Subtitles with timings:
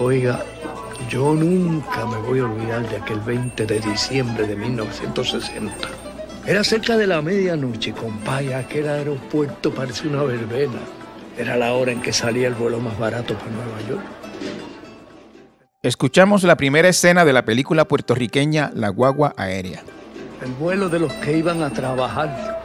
[0.00, 0.44] Oiga,
[1.10, 5.74] yo nunca me voy a olvidar de aquel 20 de diciembre de 1960.
[6.46, 10.78] Era cerca de la medianoche, compadre, aquel aeropuerto parecía una verbena.
[11.36, 14.04] Era la hora en que salía el vuelo más barato para Nueva York.
[15.82, 19.82] Escuchamos la primera escena de la película puertorriqueña La Guagua Aérea.
[20.44, 22.62] El vuelo de los que iban a trabajar.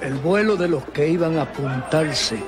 [0.00, 2.38] El vuelo de los que iban a apuntarse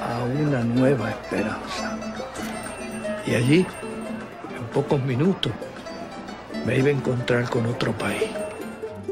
[0.00, 1.91] a una nueva esperanza.
[3.26, 3.66] Y allí,
[4.56, 5.52] en pocos minutos,
[6.66, 8.24] me iba a encontrar con otro país.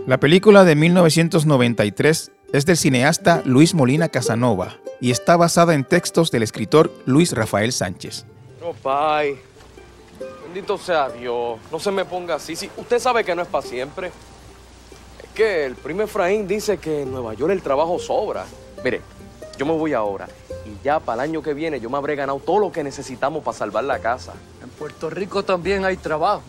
[0.07, 6.31] La película de 1993 es del cineasta Luis Molina Casanova y está basada en textos
[6.31, 8.27] del escritor Luis Rafael Sánchez.
[8.61, 9.39] No, pai.
[10.45, 11.61] Bendito sea Dios.
[11.71, 12.57] No se me ponga así.
[12.57, 14.09] Sí, usted sabe que no es para siempre.
[15.23, 18.45] Es que el primer Efraín dice que en Nueva York el trabajo sobra.
[18.83, 19.01] Mire,
[19.61, 20.27] yo me voy ahora.
[20.65, 23.45] Y ya para el año que viene yo me habré ganado todo lo que necesitamos
[23.45, 24.33] para salvar la casa.
[24.63, 26.43] En Puerto Rico también hay trabajo.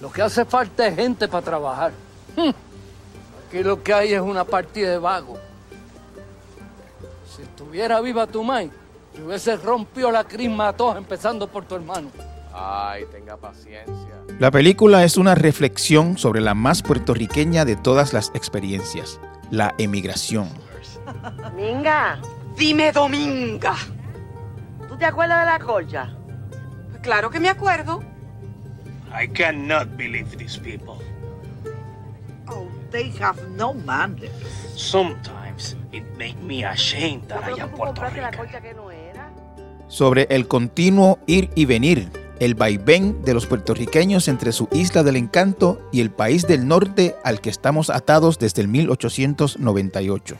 [0.00, 1.92] Lo que hace falta es gente para trabajar.
[2.34, 2.52] Hmm.
[3.46, 5.38] Aquí lo que hay es una partida de vagos.
[7.36, 8.70] Si estuviera viva tu mai,
[9.14, 12.08] te hubiese rompido la crisma a todos, empezando por tu hermano.
[12.54, 14.14] Ay, tenga paciencia.
[14.38, 20.48] La película es una reflexión sobre la más puertorriqueña de todas las experiencias, la emigración.
[21.54, 22.20] Minga,
[22.56, 23.74] Dime, Dominga.
[24.88, 26.14] ¿tú te acuerdas de la colcha?
[27.02, 28.02] Claro que me acuerdo.
[29.10, 30.96] I cannot believe these people.
[32.46, 34.30] Oh, they have no manners.
[34.74, 38.02] Sometimes it makes me ashamed that I am Puerto
[38.76, 39.32] no era.
[39.88, 45.16] Sobre el continuo ir y venir, el vaivén de los puertorriqueños entre su isla del
[45.16, 50.36] encanto y el país del norte al que estamos atados desde el 1898.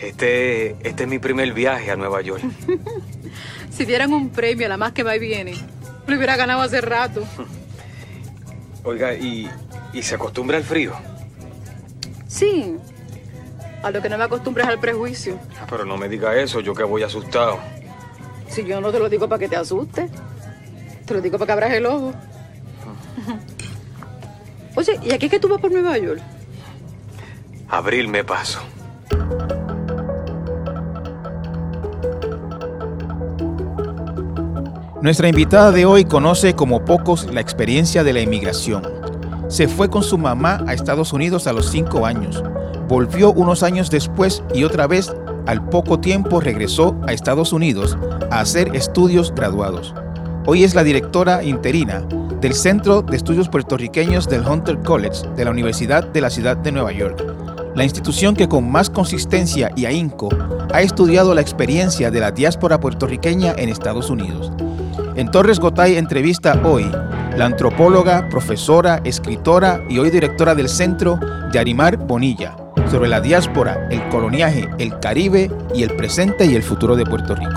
[0.00, 2.42] Este, este es mi primer viaje a Nueva York.
[3.70, 5.54] Si dieran un premio a la más que va y viene,
[6.08, 7.22] lo hubiera ganado hace rato.
[8.82, 9.48] Oiga, ¿y,
[9.92, 10.94] y se acostumbra al frío?
[12.26, 12.74] Sí.
[13.84, 15.38] A lo que no me acostumbres al prejuicio.
[15.60, 17.60] Ah, Pero no me diga eso, yo que voy asustado.
[18.48, 20.10] Si yo no te lo digo para que te asustes,
[21.06, 22.12] te lo digo para que abras el ojo.
[24.74, 26.20] Oye, ¿y aquí es que tú vas por Nueva York?
[27.68, 28.60] Abril me paso.
[35.00, 38.82] Nuestra invitada de hoy conoce como pocos la experiencia de la inmigración.
[39.46, 42.42] Se fue con su mamá a Estados Unidos a los cinco años.
[42.88, 45.14] Volvió unos años después y otra vez,
[45.46, 47.96] al poco tiempo, regresó a Estados Unidos
[48.32, 49.94] a hacer estudios graduados.
[50.46, 52.00] Hoy es la directora interina
[52.40, 56.72] del Centro de Estudios Puertorriqueños del Hunter College de la Universidad de la Ciudad de
[56.72, 57.24] Nueva York,
[57.76, 60.28] la institución que con más consistencia y ahínco
[60.74, 64.50] ha estudiado la experiencia de la diáspora puertorriqueña en Estados Unidos.
[65.18, 66.88] En Torres Gotay entrevista hoy
[67.36, 71.18] la antropóloga, profesora, escritora y hoy directora del centro,
[71.52, 72.56] Yarimar Bonilla,
[72.88, 77.34] sobre la diáspora, el coloniaje, el Caribe y el presente y el futuro de Puerto
[77.34, 77.50] Rico.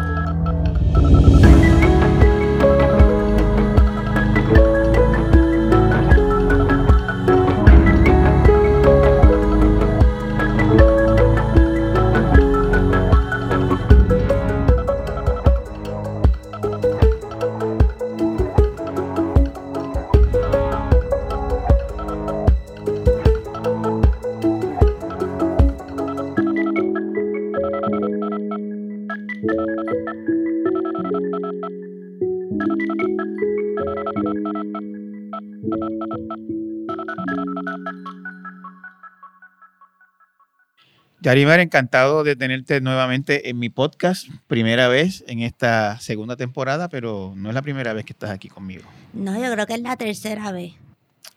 [41.22, 47.34] Yarimar, encantado de tenerte nuevamente en mi podcast, primera vez en esta segunda temporada, pero
[47.38, 48.84] no es la primera vez que estás aquí conmigo.
[49.14, 50.74] No, yo creo que es la tercera vez.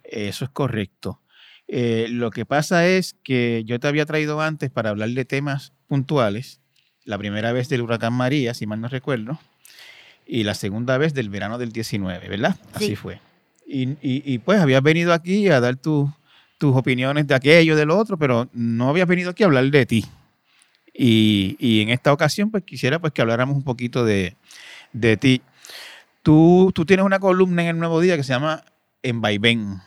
[0.03, 1.21] Eso es correcto.
[1.69, 5.75] Eh, lo que pasa es que yo te había traído antes para hablar de temas
[5.87, 6.61] puntuales,
[7.05, 9.39] la primera vez del huracán María, si mal no recuerdo,
[10.27, 12.57] y la segunda vez del verano del 19, ¿verdad?
[12.73, 12.97] Así Sí.
[12.97, 13.21] fue.
[13.67, 16.11] Y, y- y, pues habías venido aquí a dar tu-
[16.65, 19.85] tus opiniones de aquello, de lo otro, pero no habías venido aquí a hablar de
[19.85, 20.07] ti.
[20.95, 24.35] Y, y en esta ocasión, pues quisiera pues, que habláramos un poquito de,
[24.95, 25.43] de ti.
[26.23, 28.65] Tú, tú tienes una columna en el Nuevo Día que se llama
[29.03, 29.83] En Vaivén.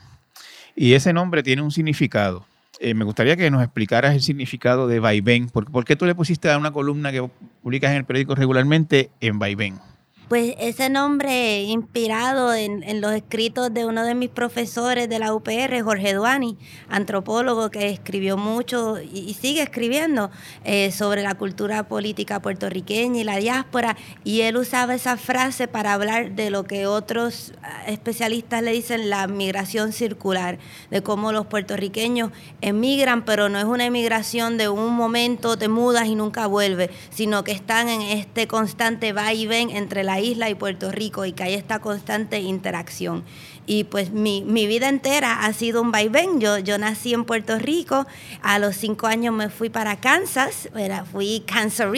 [0.76, 2.46] Y ese nombre tiene un significado.
[2.78, 5.48] Eh, me gustaría que nos explicaras el significado de vaivén.
[5.48, 7.28] ¿Por, por qué tú le pusiste a una columna que
[7.60, 9.80] publicas en el periódico regularmente en vaivén?
[10.28, 15.80] Pues ese nombre inspirado en, los escritos de uno de mis profesores de la UPR,
[15.82, 16.58] Jorge Duani,
[16.90, 20.30] antropólogo que escribió mucho y, y sigue escribiendo
[20.64, 25.94] eh, sobre la cultura política puertorriqueña y la diáspora, y él usaba esa frase para
[25.94, 30.58] hablar de lo que otros ah, especialistas le dicen la migración circular,
[30.90, 36.06] de cómo los puertorriqueños emigran, pero no es una emigración de un momento te mudas
[36.06, 40.50] y nunca vuelves, sino que están en este constante va y ven entre la isla
[40.50, 43.24] y Puerto Rico y que hay esta constante interacción.
[43.66, 46.40] Y pues mi, mi vida entera ha sido un vaivén.
[46.40, 48.06] Yo, yo nací en Puerto Rico,
[48.42, 50.70] a los cinco años me fui para Kansas,
[51.12, 51.88] fui Kansas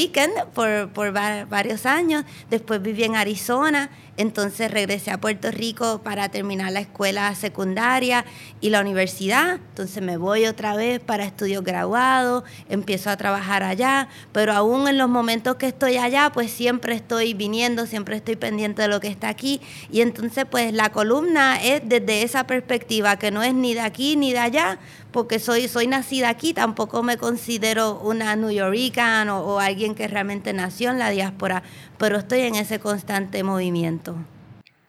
[0.52, 3.90] por, por varios años, después viví en Arizona,
[4.20, 8.26] entonces regresé a Puerto Rico para terminar la escuela secundaria
[8.60, 9.54] y la universidad.
[9.54, 14.98] Entonces me voy otra vez para estudios graduados, empiezo a trabajar allá, pero aún en
[14.98, 19.08] los momentos que estoy allá, pues siempre estoy viniendo, siempre estoy pendiente de lo que
[19.08, 19.62] está aquí.
[19.90, 24.16] Y entonces pues la columna es desde esa perspectiva, que no es ni de aquí
[24.16, 24.78] ni de allá,
[25.12, 30.08] porque soy, soy nacida aquí, tampoco me considero una New Yorker o, o alguien que
[30.08, 31.62] realmente nació en la diáspora,
[31.98, 34.16] pero estoy en ese constante movimiento.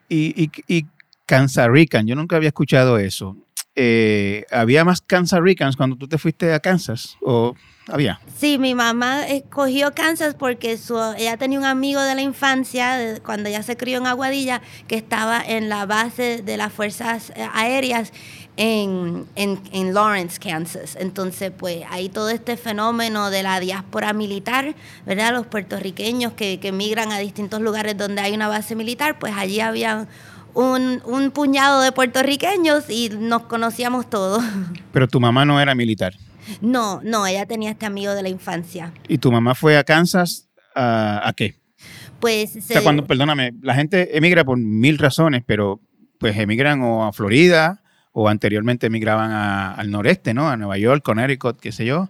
[0.10, 0.86] Y, y, y
[1.26, 3.38] Kansas Rican, yo nunca había escuchado eso.
[3.74, 7.18] Eh, ¿Había más Kansas Ricans cuando tú te fuiste a Kansas?
[7.22, 7.56] ¿O
[7.88, 8.20] había?
[8.38, 13.22] Sí, mi mamá escogió Kansas porque su, ella tenía un amigo de la infancia, de,
[13.22, 17.48] cuando ella se crió en Aguadilla, que estaba en la base de las fuerzas eh,
[17.54, 18.12] aéreas
[18.58, 20.98] en, en, en, Lawrence, Kansas.
[21.00, 24.76] Entonces, pues hay todo este fenómeno de la diáspora militar,
[25.06, 25.34] ¿verdad?
[25.34, 29.60] Los puertorriqueños que, que migran a distintos lugares donde hay una base militar, pues allí
[29.62, 30.08] había
[30.54, 34.44] un, un puñado de puertorriqueños y nos conocíamos todos.
[34.92, 36.14] Pero tu mamá no era militar.
[36.60, 38.92] No, no, ella tenía este amigo de la infancia.
[39.08, 41.56] ¿Y tu mamá fue a Kansas a, a qué?
[42.20, 42.56] Pues...
[42.58, 45.80] O sea, cuando, perdóname, la gente emigra por mil razones, pero
[46.20, 47.82] pues emigran o a Florida
[48.14, 50.50] o anteriormente emigraban a, al noreste, ¿no?
[50.50, 52.10] A Nueva York, Connecticut, qué sé yo.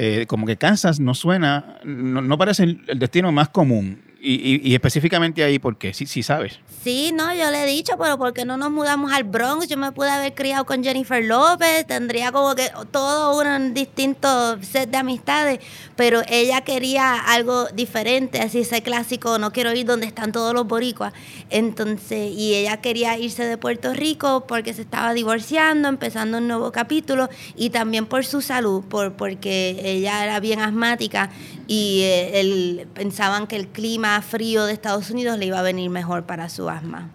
[0.00, 4.00] Eh, como que Kansas no suena, no, parece el, destino más común.
[4.20, 5.94] Y, y, específicamente ahí, ¿por qué?
[5.94, 6.58] Sí, sí sabes.
[6.82, 9.68] Sí, no, yo le he dicho, pero ¿por qué no nos mudamos al Bronx?
[9.68, 14.90] Yo me pude haber criado con Jennifer López, tendría como que todo un distinto set
[14.90, 15.60] de amistades,
[15.94, 20.66] pero ella quería algo diferente, así ese clásico, no quiero ir donde están todos los
[20.66, 21.12] boricuas.
[21.50, 26.72] Entonces, y ella quería irse de Puerto Rico porque se estaba divorciando, empezando un nuevo
[26.72, 31.30] capítulo, y también por su salud, por, porque ella era bien asmática
[31.68, 35.90] y eh, él, pensaban que el clima frío de Estados Unidos le iba a venir
[35.90, 37.10] mejor para su asma.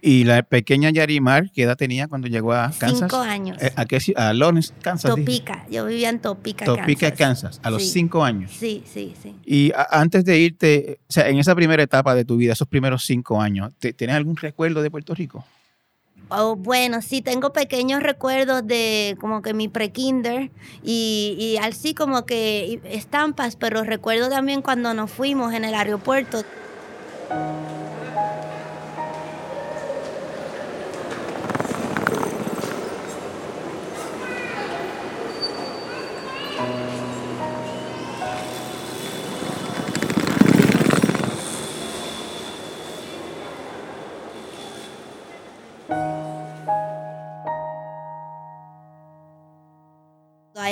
[0.00, 3.00] ¿Y la pequeña Yarimar qué edad tenía cuando llegó a Kansas?
[3.00, 3.58] Cinco años.
[3.76, 5.10] ¿A qué A Lawrence, Kansas.
[5.14, 5.66] Topeka.
[5.70, 7.18] Yo vivía en Topeka, Topeka, Kansas.
[7.18, 7.60] Kansas.
[7.62, 7.90] A los sí.
[7.90, 8.50] cinco años.
[8.58, 9.34] Sí, sí, sí.
[9.44, 13.04] Y antes de irte, o sea, en esa primera etapa de tu vida, esos primeros
[13.04, 15.44] cinco años, ¿tienes algún recuerdo de Puerto Rico?
[16.30, 20.50] Oh, bueno, sí, tengo pequeños recuerdos de como que mi pre-kinder
[20.82, 26.42] y, y así como que estampas, pero recuerdo también cuando nos fuimos en el aeropuerto.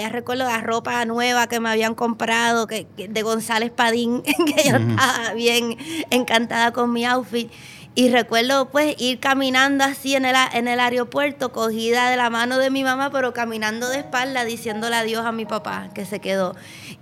[0.09, 4.77] Recuerdo la ropa nueva que me habían comprado que, que de González Padín, que yo
[4.77, 5.77] estaba bien
[6.11, 7.51] encantada con mi outfit.
[7.99, 12.59] Y recuerdo pues ir caminando así en el, en el aeropuerto, cogida de la mano
[12.59, 16.55] de mi mamá, pero caminando de espalda, diciéndole adiós a mi papá que se quedó.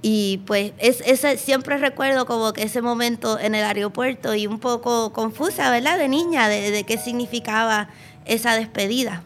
[0.02, 4.60] Y pues es, ese, siempre recuerdo como que ese momento en el aeropuerto y un
[4.60, 5.98] poco confusa, ¿verdad?
[5.98, 7.88] De niña, de, de qué significaba
[8.24, 9.24] esa despedida.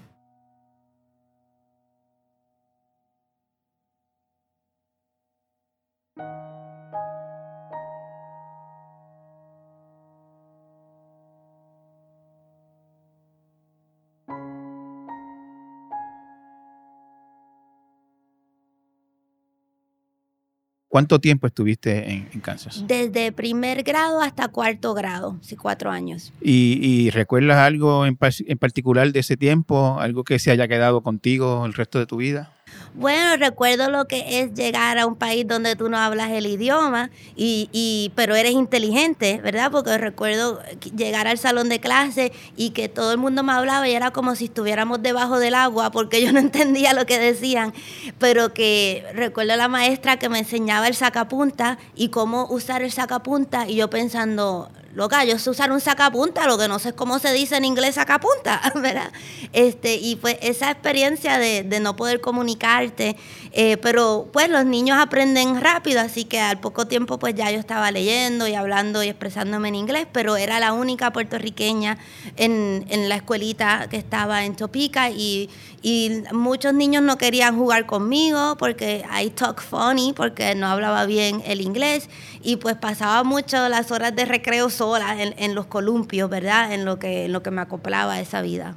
[20.88, 22.82] ¿Cuánto tiempo estuviste en, en, Kansas?
[22.86, 26.32] Desde primer grado hasta cuarto grado, sí, cuatro años.
[26.40, 29.98] ¿Y, y recuerdas algo en, en, particular de ese tiempo?
[30.00, 32.52] ¿Algo que se haya quedado contigo el resto de tu vida?
[32.94, 37.10] Bueno, recuerdo lo que es llegar a un país donde tú no hablas el idioma,
[37.36, 39.70] y, y, pero eres inteligente, ¿verdad?
[39.70, 40.60] Porque recuerdo
[40.96, 44.34] llegar al salón de clase y que todo el mundo me hablaba y era como
[44.34, 47.72] si estuviéramos debajo del agua porque yo no entendía lo que decían,
[48.18, 52.90] pero que recuerdo a la maestra que me enseñaba el sacapunta y cómo usar el
[52.90, 56.94] sacapunta y yo pensando, loca, yo sé usar un sacapunta, lo que no sé es
[56.96, 59.12] cómo se dice en inglés sacapunta, ¿verdad?
[59.52, 63.16] Este, y pues esa experiencia de, de no poder comunicarte,
[63.52, 67.58] eh, pero pues los niños aprenden rápido, así que al poco tiempo pues ya yo
[67.58, 71.98] estaba leyendo y hablando y expresándome en inglés, pero era la única puertorriqueña
[72.36, 75.48] en, en la escuelita que estaba en Topica y,
[75.82, 81.42] y muchos niños no querían jugar conmigo porque I talk funny, porque no hablaba bien
[81.46, 82.08] el inglés
[82.42, 86.72] y pues pasaba mucho las horas de recreo sola en, en los columpios, ¿verdad?
[86.72, 88.76] En lo que, en lo que me acoplaba esa vida.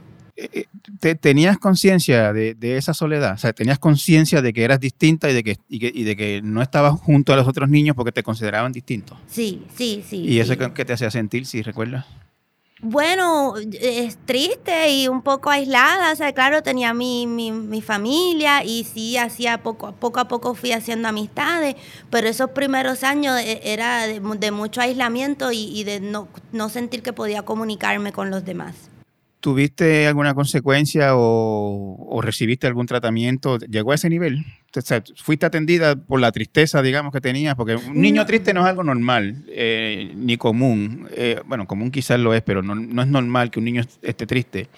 [0.53, 0.65] Eh,
[0.99, 3.33] te- ¿Tenías conciencia de, de esa soledad?
[3.33, 6.15] O sea, ¿tenías conciencia de que eras distinta y de que, y, que, y de
[6.15, 9.17] que no estabas junto a los otros niños porque te consideraban distinto?
[9.27, 10.17] Sí, sí, sí.
[10.23, 10.59] ¿Y eso sí.
[10.73, 12.05] qué te hacía sentir, si recuerdas?
[12.83, 18.63] Bueno, es triste y un poco aislada, o sea, claro, tenía mi, mi, mi familia
[18.65, 21.75] y sí, hacía poco, poco a poco fui haciendo amistades,
[22.09, 27.03] pero esos primeros años eh, era de mucho aislamiento y, y de no, no sentir
[27.03, 28.73] que podía comunicarme con los demás.
[29.41, 33.57] ¿Tuviste alguna consecuencia o, o recibiste algún tratamiento?
[33.57, 34.45] ¿Llegó a ese nivel?
[34.75, 37.55] O sea, ¿Fuiste atendida por la tristeza, digamos, que tenías?
[37.55, 41.09] Porque un niño triste no es algo normal eh, ni común.
[41.11, 44.25] Eh, bueno, común quizás lo es, pero no, no es normal que un niño esté
[44.25, 44.69] triste.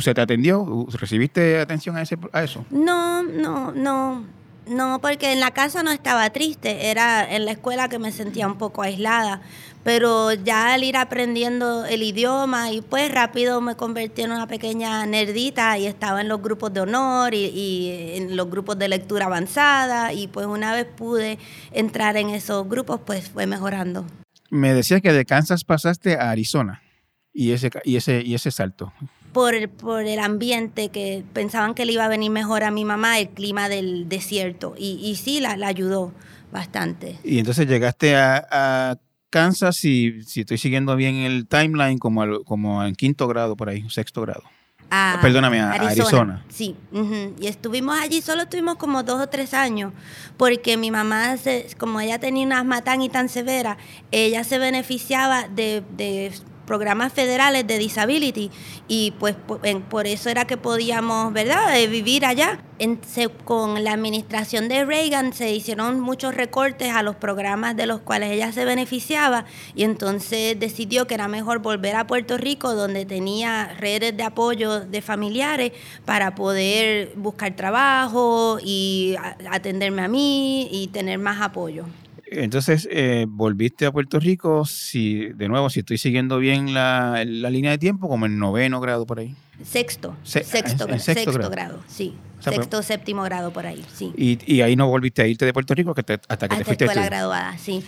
[0.00, 0.86] ¿Se te atendió?
[0.92, 2.64] ¿Recibiste atención a, ese, a eso?
[2.70, 4.24] No, no, no,
[4.66, 8.46] no, porque en la casa no estaba triste, era en la escuela que me sentía
[8.46, 9.42] un poco aislada,
[9.82, 15.06] pero ya al ir aprendiendo el idioma y pues rápido me convertí en una pequeña
[15.06, 19.26] nerdita y estaba en los grupos de honor y, y en los grupos de lectura
[19.26, 21.38] avanzada y pues una vez pude
[21.72, 24.04] entrar en esos grupos pues fue mejorando.
[24.50, 26.82] Me decías que de Kansas pasaste a Arizona
[27.32, 28.92] y ese, y ese, y ese salto.
[29.32, 32.84] Por el, por el ambiente que pensaban que le iba a venir mejor a mi
[32.84, 36.12] mamá, el clima del desierto y, y sí, la, la ayudó
[36.50, 37.16] bastante.
[37.22, 38.98] Y entonces llegaste a, a
[39.30, 43.68] Kansas, si, si estoy siguiendo bien el timeline, como, al- como en quinto grado por
[43.68, 44.42] ahí, sexto grado.
[44.90, 46.44] a Perdóname, a Arizona.
[46.48, 46.74] Sí,
[47.40, 49.92] y estuvimos allí, solo estuvimos como dos o tres años,
[50.36, 53.78] porque mi mamá, se- como ella tenía una asma tan y tan severa,
[54.10, 56.32] ella se beneficiaba de, de
[56.70, 58.48] programas federales de disability
[58.86, 59.34] y pues
[59.88, 62.60] por eso era que podíamos, ¿verdad?, Eh, vivir allá.
[62.78, 67.86] En- se- con la administración de Reagan se hicieron muchos recortes a los programas de
[67.86, 72.74] los cuales ella se beneficiaba y entonces decidió que era mejor volver a Puerto Rico
[72.74, 75.72] donde tenía redes de apoyo de familiares
[76.04, 79.16] para poder buscar trabajo y
[79.50, 81.84] atenderme a mí y tener más apoyo.
[82.32, 87.50] Entonces, eh, volviste a Puerto Rico, si de nuevo, si estoy siguiendo bien la, la
[87.50, 89.34] línea de tiempo, como en noveno grado por ahí.
[89.64, 91.50] Sexto, Se- sexto, en- sexto sexto grado.
[91.50, 91.80] grado.
[91.88, 92.14] sí.
[92.38, 94.12] O sea, pues sexto, séptimo grado por ahí, sí.
[94.16, 96.54] Y, y ahí no volviste a irte de Puerto Rico que te- hasta que te
[96.54, 97.82] Hasta fuiste a escuela graduada, sí.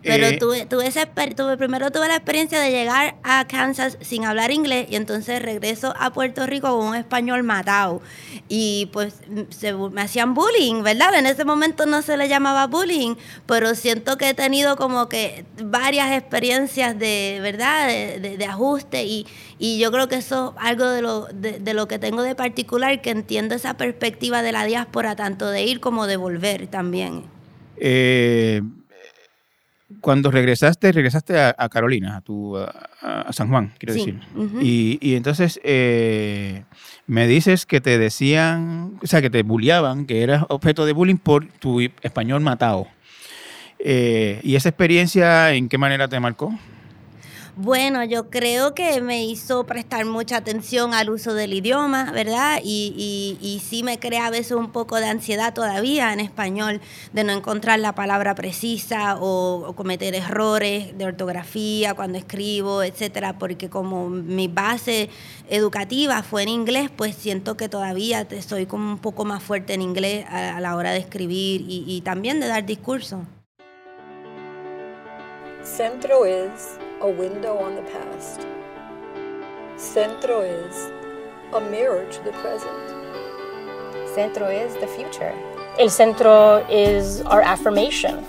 [0.00, 4.24] Pero Eh, tuve, tuve, esa tuve- primero tuve la experiencia de llegar a Kansas sin
[4.24, 8.00] hablar inglés y entonces regreso a Puerto Rico con un español matado.
[8.48, 9.14] Y pues
[9.50, 11.14] se me hacían bullying, ¿verdad?
[11.18, 15.44] En ese momento no se le llamaba bullying, pero siento que he tenido como que
[15.64, 17.88] varias experiencias de, ¿verdad?
[17.88, 19.26] De, de- de ajuste y,
[19.58, 22.36] y yo creo que eso es algo de lo, de, de lo que tengo de
[22.36, 27.24] particular, que entiendo esa perspectiva de la diáspora, tanto de ir como de volver también.
[27.78, 28.62] Eh,
[30.00, 32.66] cuando regresaste, regresaste a, a Carolina, a, tu, a,
[33.00, 34.20] a San Juan, quiero Sí, decir.
[34.34, 34.58] ujú.
[34.60, 36.64] y, y entonces eh,
[37.06, 41.16] me dices que te decían, o sea, que te bulliaban, que eras objeto de bullying
[41.16, 42.86] por tu español matado.
[43.78, 46.52] Eh, ¿Y esa experiencia en qué manera te marcó?
[47.60, 52.60] Bueno, yo creo que me hizo prestar mucha atención al uso del idioma, ¿verdad?
[52.62, 56.80] Y, y, y sí me crea a veces un poco de ansiedad todavía en español,
[57.12, 63.68] de no encontrar la palabra precisa o, cometer errores de ortografía cuando escribo, etcétera, porque
[63.68, 65.10] como mi base
[65.50, 69.82] educativa fue en inglés, pues siento que todavía soy como un poco más fuerte en
[69.82, 73.18] inglés a, la hora de escribir y, y también de dar discursos.
[75.64, 78.46] Centro is a window on the past.
[79.76, 80.90] Centro is
[81.52, 82.72] a mirror to the present.
[84.14, 85.32] Centro is the future.
[85.78, 88.24] El centro is our affirmation.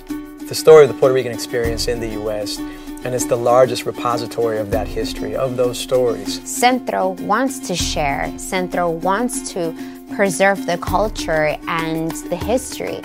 [0.50, 4.58] the story of the Puerto Rican experience in the U.S., and it's the largest repository
[4.58, 6.42] of that history, of those stories.
[6.50, 8.34] Centro wants to share.
[8.40, 9.74] Centro wants to
[10.16, 13.02] preserve the culture and the history.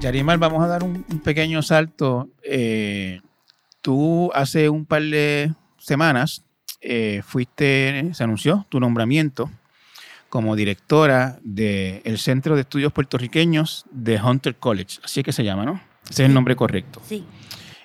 [0.00, 2.28] Yarimar, vamos a dar un, un pequeño salto.
[2.44, 3.20] Eh,
[3.82, 6.44] tú hace un par de semanas
[6.80, 9.50] eh, fuiste, se anunció tu nombramiento
[10.28, 14.98] como directora del Centro de Estudios Puertorriqueños de Hunter College.
[15.04, 15.80] Así es que se llama, ¿no?
[16.08, 17.02] Ese es el nombre correcto.
[17.06, 17.24] Sí.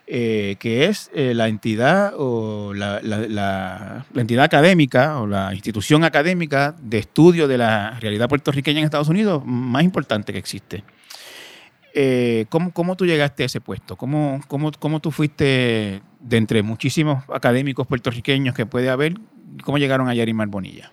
[0.10, 5.54] eh, que es eh, la entidad o la, la- la- la entidad académica o la
[5.54, 10.86] institución académica de estudio de la realidad puertorriqueña en Estados Unidos más importante que existe.
[12.00, 13.96] Eh, ¿cómo, cómo tú llegaste a ese puesto?
[13.96, 19.16] ¿Cómo, cómo, cómo tú fuiste de entre muchísimos académicos puertorriqueños que puede haber?
[19.63, 20.92] ¿Cómo llegaron a Yarimar Bonilla?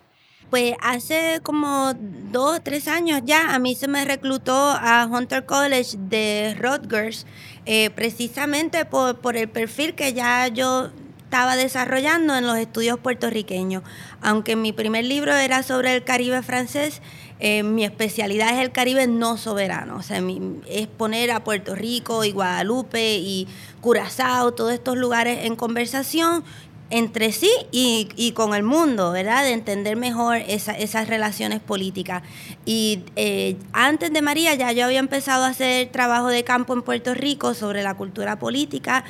[0.49, 5.45] Pues hace como dos o tres años ya a mí se me reclutó a Hunter
[5.45, 7.27] College de Rutgers
[7.67, 10.89] eh, precisamente por, por el perfil que ya yo
[11.25, 13.83] estaba desarrollando en los estudios puertorriqueños.
[14.21, 17.01] Aunque mi primer libro era sobre el Caribe francés,
[17.39, 21.75] eh, mi especialidad es el Caribe no soberano, o sea, mi- es poner a Puerto
[21.75, 23.47] Rico y Guadalupe y
[23.81, 26.43] Curazao, todos estos lugares en conversación
[26.91, 29.43] entre sí y, y con el mundo, ¿verdad?
[29.43, 32.21] De entender mejor esa- esas relaciones políticas.
[32.63, 36.83] Y eh, antes de María ya yo había empezado a hacer trabajo de campo en
[36.83, 39.03] Puerto Rico sobre la cultura política.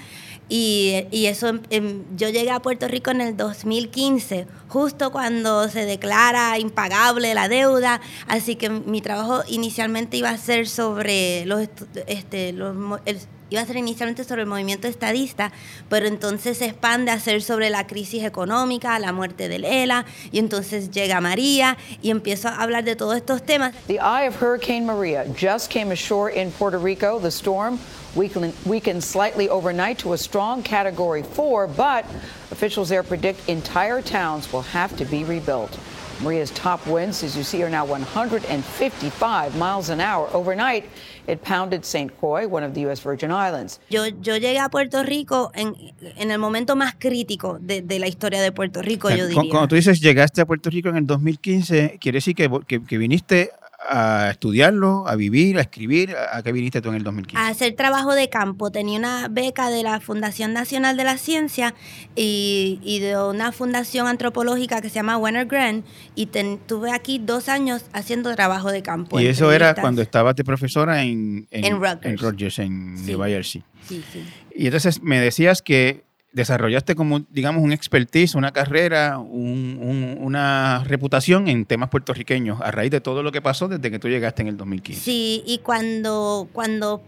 [0.48, 5.68] Y, y eso, em- em, yo llegué a Puerto Rico en el 2015, justo cuando
[5.70, 11.68] se declara impagable la deuda, así que mi trabajo inicialmente iba a ser sobre los,
[12.08, 12.76] este, los
[13.06, 13.20] el-
[13.52, 15.52] iba a ser inicialmente sobre el movimiento estadista,
[15.88, 20.40] pero entonces se expande a ser sobre la crisis económica, la muerte del ELA, y
[20.40, 23.74] entonces llega María y empiezo a hablar de todos estos temas.
[23.88, 27.20] The eye of Hurricane Maria just came ashore in Puerto Rico.
[27.20, 27.78] The storm
[28.16, 32.06] weakened, weakened slightly overnight to a strong Category 4, but
[32.52, 35.78] officials there predict entire towns will have to be rebuilt.
[36.22, 40.30] Maria's top winds, as you see, are now 155 miles an hour.
[40.34, 40.86] Overnight,
[41.28, 42.10] it pounded St.
[42.20, 43.02] Croix, one of the U.S.
[43.02, 43.80] Virgin Islands.
[43.90, 45.76] Yo, yo llegué a Puerto Rico en,
[46.16, 49.50] en el momento más crítico de, de la historia de Puerto Rico, yo diría.
[49.50, 52.98] Cuando tú dices llegaste a Puerto Rico en el 2015, quiere decir que, que, que
[52.98, 53.52] viniste
[53.90, 56.16] a estudiarlo, a vivir, a escribir.
[56.32, 57.38] ¿A qué viniste tú en el 2015?
[57.44, 58.72] a hacer trabajo de campo.
[58.72, 61.74] Tenía una beca de la Fundación Nacional de la Ciencia
[62.16, 67.20] y, y de una fundación antropológica que se llama Wenner Grant y ten- tuve aquí
[67.24, 69.20] dos años haciendo trabajo de campo.
[69.20, 72.06] y eso era cuando estabas de profesora en, En Rutgers.
[72.06, 73.16] en Rutgers, en Sí.
[73.16, 73.64] Jersey.
[73.88, 74.24] Sí, sí.
[74.56, 76.04] Y entonces me decías que
[76.36, 82.72] desarrollaste como, digamos, un expertise, una carrera, un- un- una reputación en temas puertorriqueños a
[82.72, 85.02] raíz de todo lo que pasó desde que tú llegaste en el 2015.
[85.02, 87.02] Sí, y cuando, cuando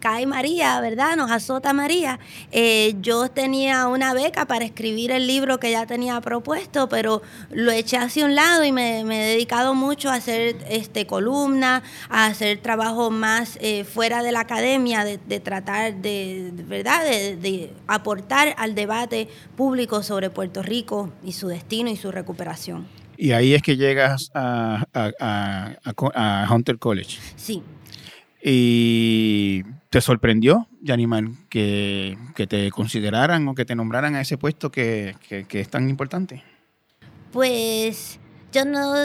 [0.00, 1.16] cae María, ¿verdad?
[1.16, 2.18] Nos azota María.
[2.52, 7.70] eh, yo tenía una beca para escribir el libro que ya tenía propuesto, pero lo
[7.72, 12.26] eché hacia un lado y me, me he dedicado mucho a hacer este, columna, a
[12.26, 17.04] hacer trabajo más eh, fuera de la academia, de, de tratar de, ¿verdad?
[17.04, 22.86] De, de aportar al debate público sobre Puerto Rico y su destino y su recuperación.
[23.18, 27.18] Y ahí es que llegas a, a- a- a Hunter College.
[27.36, 27.62] Sí.
[28.48, 34.70] ¿Y te sorprendió, Yaniman, que, que te consideraran o que te nombraran a ese puesto
[34.70, 36.44] que, que- que es tan importante?
[37.32, 38.20] Pues
[38.52, 39.04] yo no,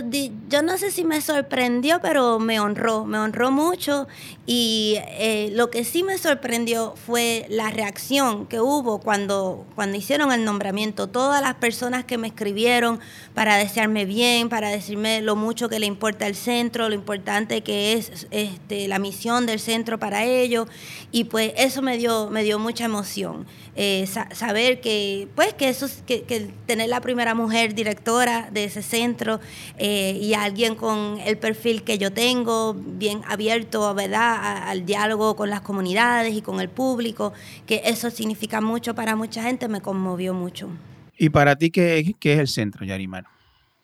[0.49, 4.07] yo no sé si me sorprendió, pero me honró, me honró mucho.
[4.45, 10.31] Y eh, lo que sí me sorprendió fue la reacción que hubo cuando, cuando hicieron
[10.31, 11.07] el nombramiento.
[11.07, 12.99] Todas las personas que me escribieron
[13.33, 17.93] para desearme bien, para decirme lo mucho que le importa el centro, lo importante que
[17.93, 20.67] es este, la misión del centro para ellos.
[21.11, 23.45] Y pues eso me dio, me dio mucha emoción.
[23.75, 28.49] Eh, sa- saber que, pues, que eso, es- que, que tener la primera mujer directora
[28.51, 29.30] de ese centro
[29.77, 35.49] eh, y alguien con el perfil que yo tengo, bien abierto, ¿verdad?, al diálogo con
[35.49, 37.33] las comunidades y con el público,
[37.65, 40.69] que eso significa mucho para mucha gente, me conmovió mucho.
[41.17, 43.25] ¿Y para ti qué, qué es el centro, Yarimar?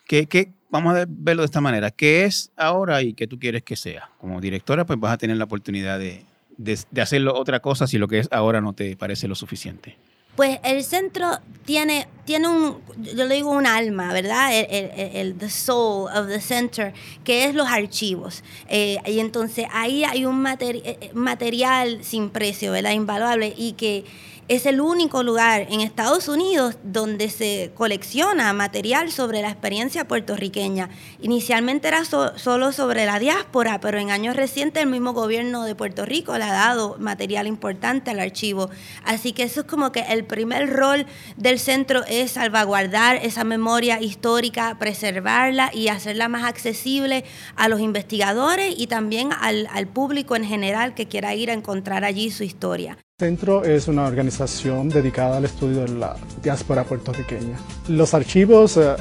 [0.08, 1.92] ¿Qué, qué, vamos a verlo de esta manera.
[1.92, 4.10] ¿Qué es ahora y qué tú quieres que sea?
[4.20, 6.26] Como directora, pues vas a tener la oportunidad de,
[6.58, 9.98] de, de hacerlo otra cosa si lo que es ahora no te parece lo suficiente.
[10.38, 14.56] Pues el centro tiene, tiene un, yo le digo un alma, ¿verdad?
[14.58, 16.94] El, el- el- the soul of the center,
[17.26, 18.44] que es los archivos.
[18.70, 22.92] Eh, y entonces ahí hay un materi- eh, material sin precio, ¿verdad?
[22.92, 24.06] Invaluable y que
[24.48, 30.90] es el único lugar en Estados Unidos donde se colecciona material sobre la experiencia puertorriqueña.
[31.22, 35.76] Inicialmente era so- solo sobre la diáspora, pero en años recientes el mismo gobierno de
[35.76, 38.70] Puerto Rico le ha dado material importante al archivo.
[39.04, 41.06] Así que eso es como que el primer rol
[41.36, 48.74] del centro es salvaguardar esa memoria histórica, preservarla y hacerla más accesible a los investigadores
[48.78, 52.98] y también al, al público en general que quiera ir a encontrar allí su historia.
[53.22, 57.58] Centro es una organización dedicada al estudio de la diáspora puertorriqueña.
[57.88, 58.94] Los archivos eh,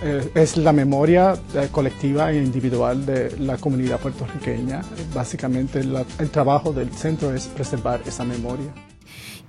[0.00, 4.82] eh, es la memoria eh, colectiva e individual de la comunidad puertorriqueña.
[5.12, 8.72] Básicamente la- el trabajo del centro es preservar esa memoria.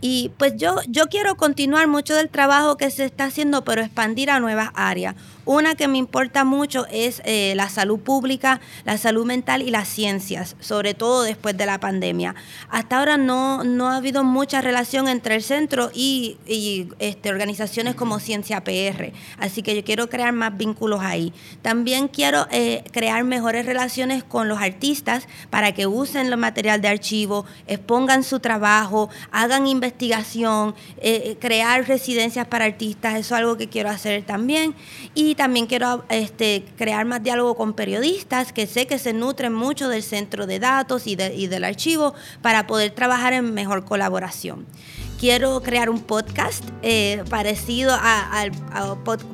[0.02, 4.32] Y pues yo, yo quiero continuar mucho del trabajo que se está haciendo, pero expandir
[4.32, 5.14] a nuevas áreas.
[5.46, 9.88] Una que me importa mucho es eh, la salud pública, la salud mental y las
[9.88, 12.34] ciencias, sobre todo después de la pandemia.
[12.68, 17.94] Hasta ahora no, no ha habido mucha relación entre el centro y, y, este, organizaciones
[17.94, 21.32] como Ciencia PR, así que yo quiero crear más vínculos ahí.
[21.62, 26.88] También quiero eh, crear mejores relaciones con los artistas para que usen el material de
[26.88, 33.70] archivo, expongan su trabajo, hagan investigación, eh, crear residencias para artistas, eso es algo que
[33.70, 34.74] quiero hacer también.
[35.14, 39.90] Y también quiero este, crear más diálogo con periodistas que sé que se nutren mucho
[39.90, 44.66] del centro de datos y, de, y del archivo para poder trabajar en mejor colaboración
[45.20, 48.52] quiero crear un podcast eh, parecido al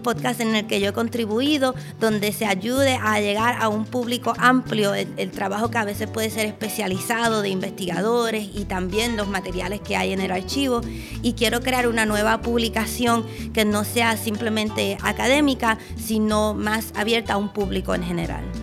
[0.04, 4.34] podcast en el que yo he contribuido, donde se ayude a llegar a un público
[4.38, 9.28] amplio, el, el, trabajo que a veces puede ser especializado de investigadores y también los
[9.28, 10.82] materiales que hay en el archivo.
[11.22, 17.38] Y quiero crear una nueva publicación que no sea simplemente académica, sino más abierta a
[17.38, 18.61] un público en general.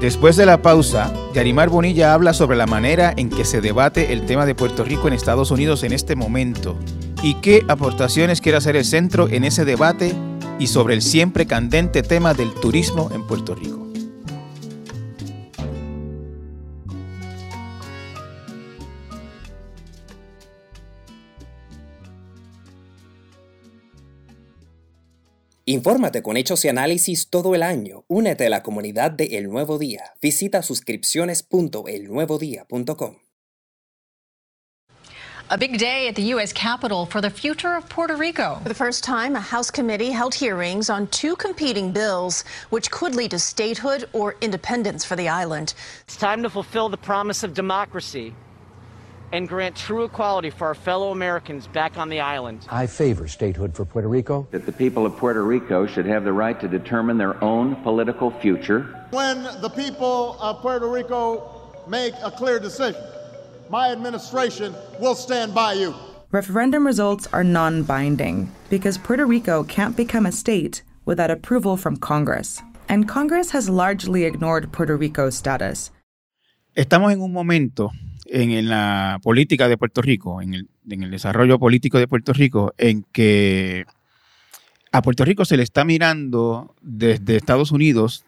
[0.00, 4.24] Después de la pausa, Yarimar Bonilla habla sobre la manera en que se debate el
[4.24, 6.78] tema de Puerto Rico en Estados Unidos en este momento
[7.22, 10.14] y qué aportaciones quiere hacer el centro en ese debate
[10.58, 13.89] y sobre el siempre candente tema del turismo en Puerto Rico.
[25.70, 28.04] Infórmate con hechos y análisis todo el año.
[28.08, 30.02] Únete a la comunidad de El Nuevo Día.
[30.20, 33.18] Visita suscripciones.elnuevodía.com.
[35.52, 36.52] A big day at the U.S.
[36.52, 38.58] Capitol for the future of Puerto Rico.
[38.64, 43.14] For the first time, a House committee held hearings on two competing bills which could
[43.14, 45.74] lead to statehood or independence for the island.
[46.02, 48.34] It's time to fulfill the promise of democracy
[49.32, 52.66] and grant true equality for our fellow Americans back on the island.
[52.70, 54.48] I favor statehood for Puerto Rico.
[54.50, 58.30] That the people of Puerto Rico should have the right to determine their own political
[58.30, 58.82] future.
[59.10, 63.02] When the people of Puerto Rico make a clear decision,
[63.68, 65.94] my administration will stand by you.
[66.32, 71.96] Referendum results are non binding because Puerto Rico can't become a state without approval from
[71.96, 72.62] Congress.
[72.88, 75.90] And Congress has largely ignored Puerto Rico's status.
[76.76, 77.90] Estamos en un momento
[78.30, 83.84] en, la política de Puerto Rico, en el, desarrollo político de Puerto Rico, en que
[84.92, 88.24] a Puerto Rico se le está mirando desde Estados Unidos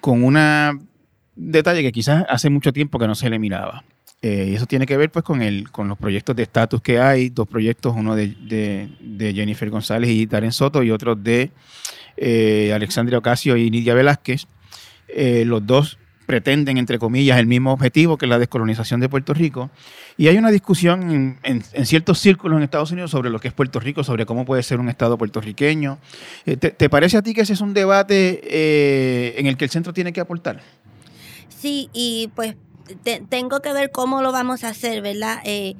[0.00, 0.88] con un
[1.36, 3.84] detalle que quizás hace mucho tiempo que no se le miraba.
[4.22, 6.98] Eh, y eso tiene que ver pues con, el, con los proyectos de estatus que
[6.98, 8.88] hay, dos proyectos, uno de
[9.34, 11.50] Jennifer González y Darren Soto y otro de
[12.16, 14.46] eh, Alexandria Ocasio y Nidia Velázquez.
[15.08, 19.70] Eh, los dos pretenden, entre comillas, el mismo objetivo que la descolonización de Puerto Rico.
[20.16, 23.80] Y hay una discusión en, ciertos círculos en Estados Unidos sobre lo que es Puerto
[23.80, 25.98] Rico, sobre cómo puede ser un Estado puertorriqueño.
[26.46, 29.64] Eh, ¿te, ¿te, parece a ti que ese es un debate eh, en el que
[29.64, 30.60] el centro tiene que aportar?
[31.48, 32.56] Sí, y pues
[33.02, 35.40] te, tengo que ver cómo lo vamos a hacer, ¿verdad?
[35.44, 35.76] Eh,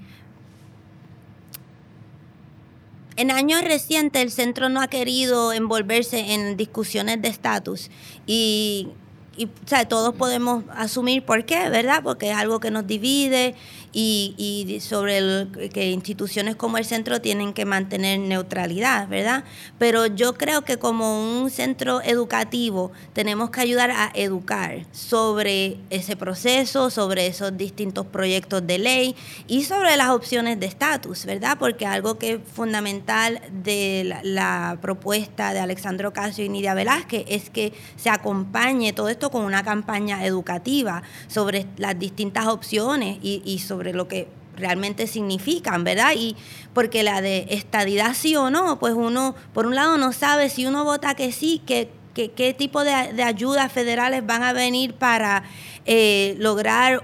[3.17, 7.91] en años recientes el centro no ha querido envolverse en discusiones de estatus
[8.27, 8.89] y
[9.37, 9.49] y
[9.89, 12.03] todos podemos asumir por qué, ¿verdad?
[12.03, 13.55] Porque es algo que nos divide
[13.95, 19.45] y, y sobre el, que instituciones como el centro tienen que mantener neutralidad, ¿verdad?
[19.79, 26.17] Pero yo creo que como un centro educativo tenemos que ayudar a educar sobre ese
[26.17, 31.57] proceso, sobre esos distintos proyectos de ley y sobre las opciones de estatus, ¿verdad?
[31.59, 37.25] Porque algo que es fundamental de la, la propuesta de Alexandro Casio y Nidia Velázquez
[37.29, 43.41] es que se acompañe todo esto con una campaña educativa sobre las distintas opciones y,
[43.45, 46.13] y sobre lo que realmente significan, ¿verdad?
[46.17, 46.37] Y
[46.73, 50.67] porque la de estadidad sí o no, pues uno, por un lado, no sabe si
[50.67, 55.43] uno vota que sí, que, qué tipo de, de, ayudas federales van a venir para
[55.87, 57.03] eh, lograr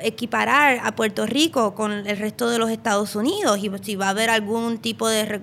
[0.00, 4.10] equiparar a Puerto Rico con el resto de los Estados Unidos y si va a
[4.10, 5.40] haber algún tipo de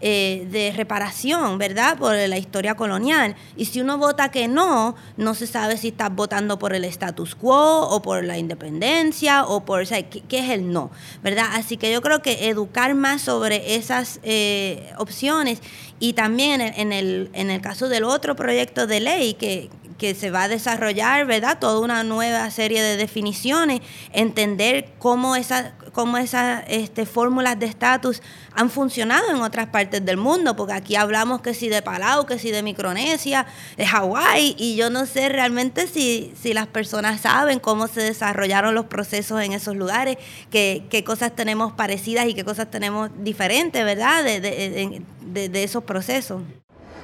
[0.00, 1.98] eh, de reparación, ¿verdad?
[1.98, 3.36] Por la historia colonial.
[3.56, 7.34] Y si uno vota que no, no se sabe si estás votando por el status
[7.34, 10.90] quo o por la independencia o por, o ¿qué, ¿qué, es el no?
[11.22, 11.46] ¿Verdad?
[11.52, 15.60] Así que yo creo que educar más sobre esas eh, opciones
[15.98, 19.68] y también en el, en el caso del otro proyecto de ley que,
[20.00, 21.58] que se va a desarrollar, ¿verdad?
[21.58, 23.82] Toda una nueva serie de definiciones,
[24.14, 28.22] entender cómo esa, cómo esas este, fórmulas de estatus
[28.54, 32.38] han funcionado en otras partes del mundo, porque aquí hablamos que si de Palau, que
[32.38, 37.60] si de Micronesia, de Hawái, y yo no sé realmente si, si las personas saben
[37.60, 40.16] cómo se desarrollaron los procesos en esos lugares,
[40.50, 44.24] qué, qué cosas tenemos parecidas y qué cosas tenemos diferentes, ¿verdad?
[44.24, 46.40] De, de, de, de esos procesos.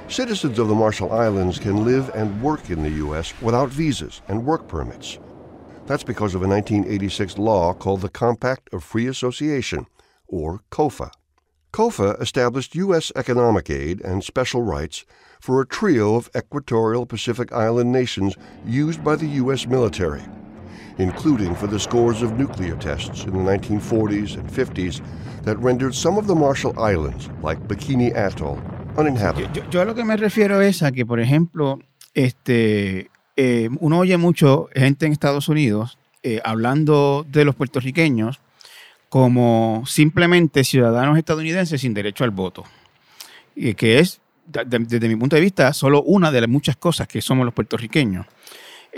[0.09, 3.33] Citizens of the Marshall Islands can live and work in the U.S.
[3.41, 5.19] without visas and work permits.
[5.85, 9.85] That's because of a 1986 law called the Compact of Free Association,
[10.25, 11.11] or COFA.
[11.73, 13.11] COFA established U.S.
[13.17, 15.03] economic aid and special rights
[15.41, 19.67] for a trio of equatorial Pacific Island nations used by the U.S.
[19.67, 20.23] military,
[20.97, 25.05] including for the scores of nuclear tests in the 1940s and 50s
[25.43, 28.61] that rendered some of the Marshall Islands, like Bikini Atoll,
[29.01, 29.49] uninhabitable.
[29.53, 31.79] Yo, yo a lo que me refiero es a que, por ejemplo,
[32.13, 38.39] este, eh, uno oye mucho gente en Estados Unidos eh, hablando de los puertorriqueños
[39.09, 42.63] como simplemente ciudadanos estadounidenses sin derecho al voto,
[43.55, 46.75] y que es, de- de- desde mi punto de vista, solo una de las muchas
[46.75, 48.25] cosas que somos los puertorriqueños.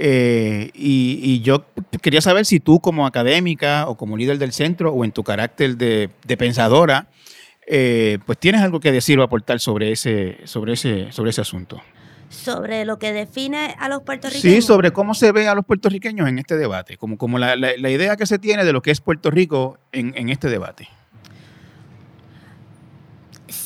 [0.02, 1.66] Eh, y, y yo
[2.02, 5.76] quería saber si tú como académica o como líder del centro o en tu carácter
[5.78, 7.08] de, de pensadora,
[7.72, 11.80] eh, pues tienes algo que decir o aportar sobre ese, sobre ese, sobre ese asunto.
[12.30, 14.56] Sobre lo que define a los puertorriqueños.
[14.56, 17.72] Sí, sobre cómo se ve a los puertorriqueños en este debate, como, como la, la-
[17.78, 20.88] la idea que se tiene de lo que es Puerto Rico en, en este debate.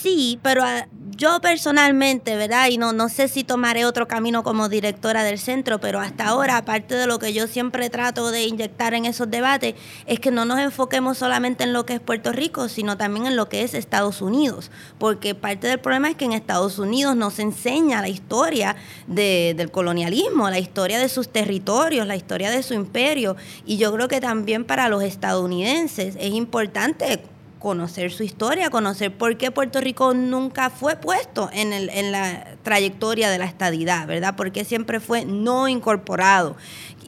[0.04, 0.86] Sí, pero ah,
[1.16, 2.68] yo personalmente, ¿verdad?
[2.70, 6.58] Y no, no sé si tomaré otro camino como directora del centro, pero hasta ahora,
[6.58, 10.44] aparte de lo que yo siempre trato de inyectar en esos debates, es que no
[10.44, 13.74] nos enfoquemos solamente en lo que es Puerto Rico, sino también en lo que es
[13.74, 14.72] Estados Unidos.
[14.98, 18.76] Porque parte del problema es que en Estados Unidos nos enseña la historia
[19.08, 23.38] de- del colonialismo, la historia de sus territorios, la historia de su imperio.
[23.66, 27.24] Y yo creo que también para los estadounidenses es importante
[27.64, 32.58] conocer su historia, conocer por qué Puerto Rico nunca fue puesto en, el, en la
[32.62, 34.36] trayectoria de la estadidad, ¿verdad?
[34.36, 36.58] Porque siempre fue no incorporado.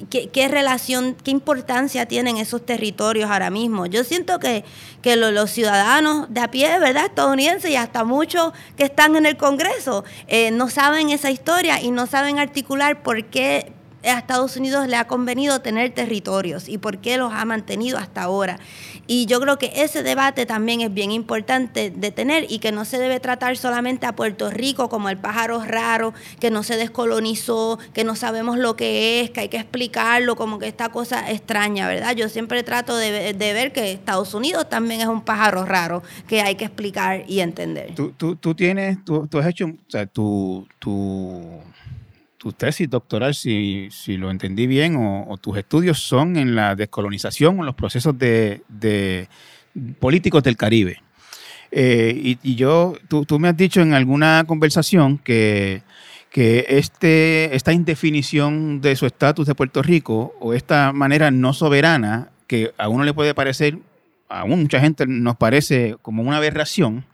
[0.10, 3.86] ¿Qué, qué relación, qué importancia tienen esos territorios ahora mismo?
[3.86, 4.64] Yo siento que,
[5.02, 7.06] que lo- los ciudadanos de a pie, ¿verdad?
[7.06, 11.92] Estadounidenses y hasta muchos que están en el Congreso eh, no saben esa historia y
[11.92, 13.74] no saben articular por qué
[14.10, 18.24] a Estados Unidos le ha convenido tener territorios y por qué los ha mantenido hasta
[18.24, 18.60] ahora.
[19.08, 22.86] Y yo creo que ese debate también es bien importante de tener y que no
[22.86, 27.80] se debe tratar solamente a Puerto Rico como el pájaro raro, que no se descolonizó,
[27.94, 31.88] que no sabemos lo que es, que hay que explicarlo como que esta cosa extraña,
[31.88, 32.16] ¿verdad?
[32.16, 36.42] Yo siempre trato de, de ver que Estados Unidos también es un pájaro raro que
[36.42, 37.94] hay que explicar y entender.
[37.96, 40.68] Tú, tú, tú tienes, tú, has hecho, o sea, tu,
[42.46, 47.62] tu tesis doctoral, si, lo entendí bien, o, tus estudios son en la descolonización o
[47.64, 49.28] en los procesos de,
[50.00, 51.02] políticos del Caribe.
[51.72, 55.82] Eh, y, yo, tú, tú me has dicho en alguna conversación que,
[56.30, 62.30] que este, esta indefinición de su estatus de Puerto Rico o esta manera no soberana
[62.46, 63.80] que a uno le puede parecer,
[64.30, 67.06] a mucha gente nos parece como una aberración,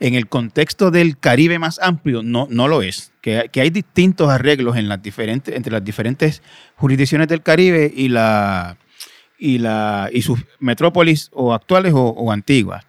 [0.00, 3.12] en el contexto del Caribe más amplio no, no lo es.
[3.20, 6.42] Que, hay distintos arreglos entre las diferentes
[6.76, 8.76] jurisdicciones del Caribe y, la,
[9.38, 12.84] y, la, y sus metrópolis o actuales o, antiguas.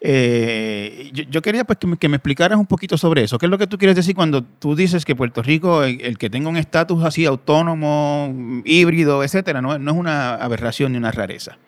[0.00, 3.36] Eh, yo, quería pues, que, me, explicaras un poquito sobre eso.
[3.36, 6.30] ¿Qué es lo que tú quieres decir cuando tú dices que Puerto Rico, el, que
[6.30, 11.58] tenga un estatus así autónomo, híbrido, etcétera, no es una aberración ni una rareza?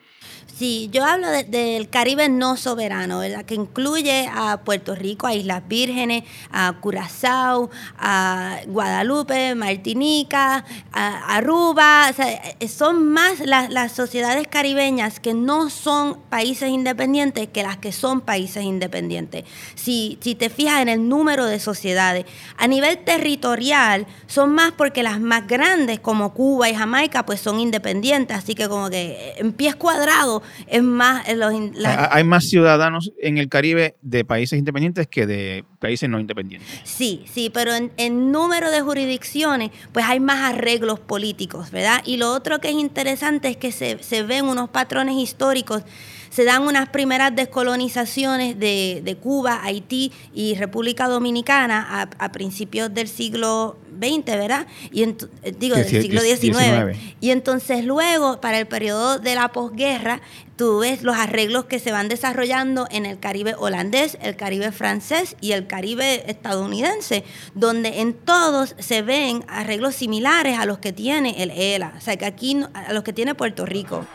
[0.56, 3.46] Sí, yo hablo de- del Caribe no soberano, ¿verdad?
[3.46, 12.08] Que incluye a Puerto Rico, a Islas Vírgenes, a Curazao, a Guadalupe, Martinica, a Aruba.
[12.10, 12.28] O sea,
[12.60, 17.90] eh, son más las, las sociedades caribeñas que no son países independientes que las que
[17.92, 19.44] son países independientes.
[19.76, 22.26] Si, si te fijas en el número de sociedades,
[22.58, 27.60] a nivel territorial son más porque las más grandes como Cuba y Jamaica pues son
[27.60, 32.24] independientes, así que como que eh, en pies cuadrados es más eh, los las- Hay
[32.24, 36.68] más ciudadanos en el Caribe de países independientes que de países no independientes.
[36.84, 42.02] Sí, sí, pero en, en número de jurisdicciones, pues hay más arreglos políticos, ¿verdad?
[42.04, 45.82] Y lo otro que es interesante es que se, se ven unos patrones históricos.
[46.30, 51.86] Se dan unas primeras descolonizaciones de, de Cuba, Haití y República Dominicana
[52.18, 54.66] a, a principios del siglo XX, ¿verdad?
[54.92, 56.40] Y ent- eh, digo, del siglo XIX.
[56.40, 56.96] 19.
[57.20, 60.20] Y entonces luego, para el periodo de la posguerra,
[60.56, 65.34] tú ves los arreglos que se van desarrollando en el Caribe holandés, el Caribe francés
[65.40, 71.42] y el Caribe estadounidense, donde en todos se ven arreglos similares a los que tiene
[71.42, 74.06] el ELA, o sea, que aquí no- a los que tiene Puerto Rico.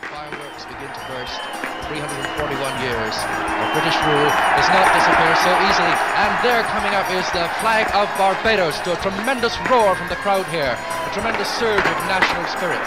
[3.06, 3.18] 341 years
[3.62, 5.96] of British rule does not disappear so easily.
[6.18, 10.16] And there coming up is the flag of Barbados to a tremendous roar from the
[10.16, 12.82] crowd here, a tremendous surge of national spirit.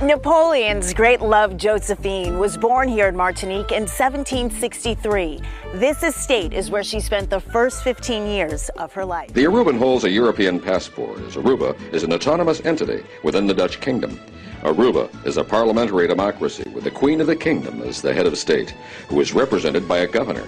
[0.00, 5.40] Napoleon's great love, Josephine, was born here in Martinique in 1763.
[5.74, 9.32] This estate is where she spent the first 15 years of her life.
[9.32, 13.80] The Aruban holds a European passport, as Aruba is an autonomous entity within the Dutch
[13.80, 14.20] kingdom.
[14.62, 18.36] Aruba is a parliamentary democracy with the Queen of the Kingdom as the head of
[18.36, 18.74] state,
[19.08, 20.44] who is represented by a governor.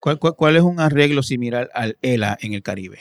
[0.00, 2.98] ¿Cuál, cuál, cuál es un arreglo similar al ELA en el Caribe?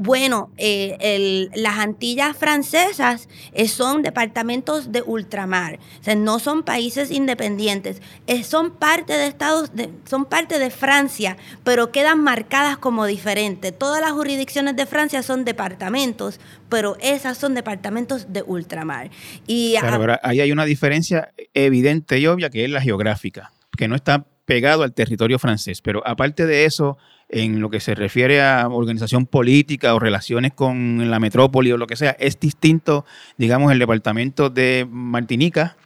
[0.00, 6.62] Bueno, eh, el- las Antillas francesas eh, son departamentos de ultramar, o sea, no son
[6.62, 12.78] países independientes, eh, son parte de Estados, de- son parte de Francia, pero quedan marcadas
[12.78, 13.76] como diferentes.
[13.76, 19.10] Todas las jurisdicciones de Francia son departamentos, pero esas son departamentos de ultramar.
[19.48, 23.50] Y Claro, a- pero ahí hay una diferencia evidente y obvia que es la geográfica,
[23.76, 25.82] que no está pegado al territorio francés.
[25.82, 26.96] Pero aparte de eso,
[27.28, 31.86] en lo que se refiere a organización política o relaciones con la metrópoli o lo
[31.86, 33.04] que sea, es distinto,
[33.36, 35.76] digamos, el departamento de Martinica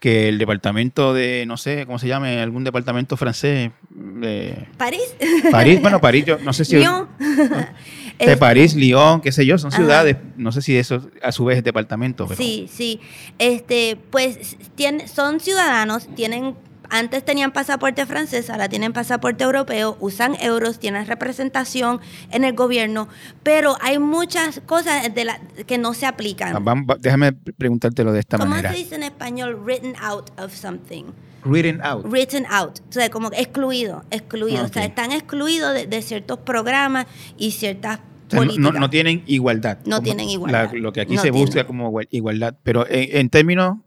[0.00, 2.42] que el departamento de, no sé, ¿cómo se llama?
[2.42, 3.70] Algún departamento francés.
[3.90, 5.14] de París.
[5.50, 6.76] París, bueno, París, yo no sé si...
[6.76, 7.06] Lyon.
[8.18, 9.78] De París, Lyon, qué sé yo, son Ajá.
[9.78, 12.26] ciudades, no sé si eso a su vez es departamento.
[12.26, 13.00] Pero Sí, sí.
[13.38, 16.54] Este, pues tiene, son ciudadanos, tienen
[16.90, 22.00] antes tenían pasaporte francés, ahora tienen pasaporte europeo, usan euros, tienen representación
[22.30, 23.08] en el gobierno,
[23.42, 26.54] pero hay muchas cosas de la, que no se aplican.
[26.56, 28.72] Ah, vamos, déjame preguntártelo de esta ¿Cómo manera.
[28.72, 31.04] se dice en español written out of something?
[31.44, 32.04] Written out.
[32.06, 36.38] Written out, o sea, como excluido, excluido, Ah, o sea, están excluidos de, de ciertos
[36.40, 37.06] programas
[37.38, 38.72] y ciertas O sea, no- políticas.
[38.74, 39.78] no, no tienen igualdad.
[39.86, 40.72] No Como tienen la- igualdad.
[40.74, 41.66] lo que aquí No se busca tienen.
[41.66, 42.56] como igual- igualdad.
[42.62, 43.78] Pero en, en términos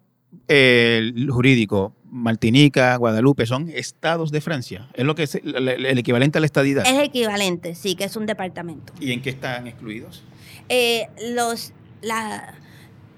[0.48, 4.88] eh, jurídicos, Martinica, Guadalupe son estados de Francia.
[4.94, 6.86] Es lo que es el, equivalente a la estadidad.
[6.86, 8.94] Es equivalente, sí, que es un departamento.
[9.00, 10.24] ¿Y en qué están excluidos?
[10.70, 12.54] eh, los, la-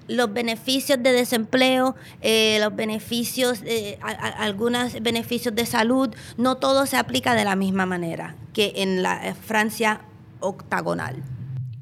[0.08, 6.56] los beneficios de desempleo, eh, los beneficios, eh, a- a- algunos beneficios de salud, no
[6.56, 10.00] todo se aplica de la misma manera que en la eh, Francia
[10.40, 11.22] octagonal.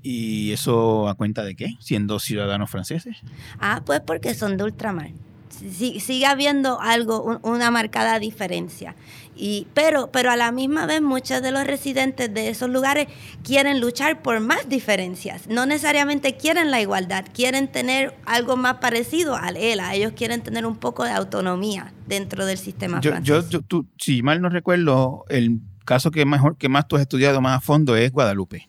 [0.03, 1.77] ¿Y eso a cuenta de qué?
[1.81, 3.17] Siendo ciudadanos franceses.
[3.59, 5.11] Ah, pues porque son de ultramar.
[5.59, 8.95] Sí- sigue habiendo algo, un- una marcada diferencia.
[9.37, 13.09] Y, pero, pero a la misma vez muchos de los residentes de esos lugares
[13.43, 15.49] quieren luchar por más diferencias.
[15.49, 19.95] No necesariamente quieren la igualdad, quieren tener algo más parecido al ELA.
[19.95, 23.27] Ellos quieren tener un poco de autonomía dentro del sistema Yo, francés.
[23.27, 27.03] yo, yo- tú- si mal no recuerdo, el caso que, mejor, que más tú has
[27.03, 28.69] estudiado más a fondo es Guadalupe.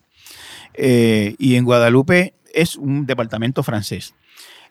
[0.74, 4.14] Eh, y en Guadalupe es un departamento francés.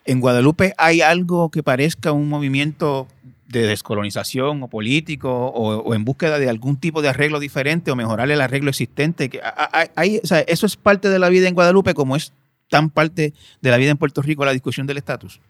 [0.04, 3.06] En Guadalupe hay algo que parezca un movimiento
[3.48, 7.96] de descolonización o político o, o en búsqueda de algún tipo de arreglo diferente o
[7.96, 9.28] mejorar el arreglo existente.
[9.30, 9.40] Que,
[9.94, 12.32] hay- o sea, eso es parte de la vida en Guadalupe como es
[12.68, 15.40] tan parte de la vida en Puerto Rico la discusión del estatus.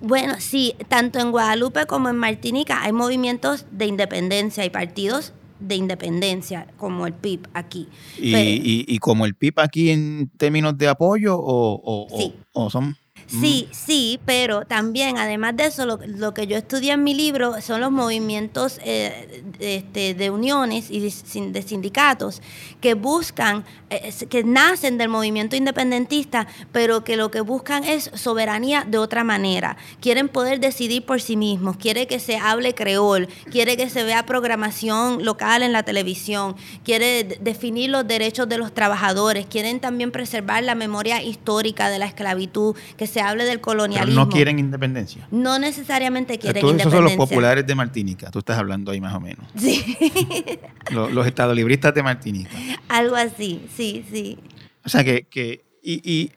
[0.00, 5.74] Bueno, sí, tanto en Guadalupe como en Martinica hay movimientos de independencia y partidos de
[5.74, 7.88] independencia, como el PIB aquí.
[8.16, 12.18] Y, Pero- y- y como el PIB aquí en términos de apoyo o, o- o-
[12.18, 12.34] Sí.
[12.52, 12.96] o son...
[13.30, 17.60] Sí, sí, pero también, además de eso, lo, lo que yo estudié en mi libro
[17.60, 21.12] son los movimientos eh, de, este, de uniones y de,
[21.52, 22.42] de sindicatos
[22.80, 28.84] que buscan, eh, que nacen del movimiento independentista, pero que lo que buscan es soberanía
[28.84, 29.76] de otra manera.
[30.00, 34.26] Quieren poder decidir por sí mismos, quiere que se hable creol, quiere que se vea
[34.26, 40.10] programación local en la televisión, quiere de- definir los derechos de los trabajadores, quieren también
[40.10, 44.24] preservar la memoria histórica de la esclavitud, que se hable del Pero colonialismo.
[44.24, 45.26] no quieren independencia.
[45.30, 47.26] No necesariamente quieren tú- esos son los independencia.
[47.36, 48.30] populares de Martinica.
[48.30, 49.46] Tú estás hablando ahí más o menos.
[49.56, 49.96] Sí,
[50.90, 52.50] Los, los estadolibristas de Martinica.
[52.88, 54.38] algo así, sí, sí.
[54.84, 55.24] O sea, que...
[55.24, 56.32] que y, y-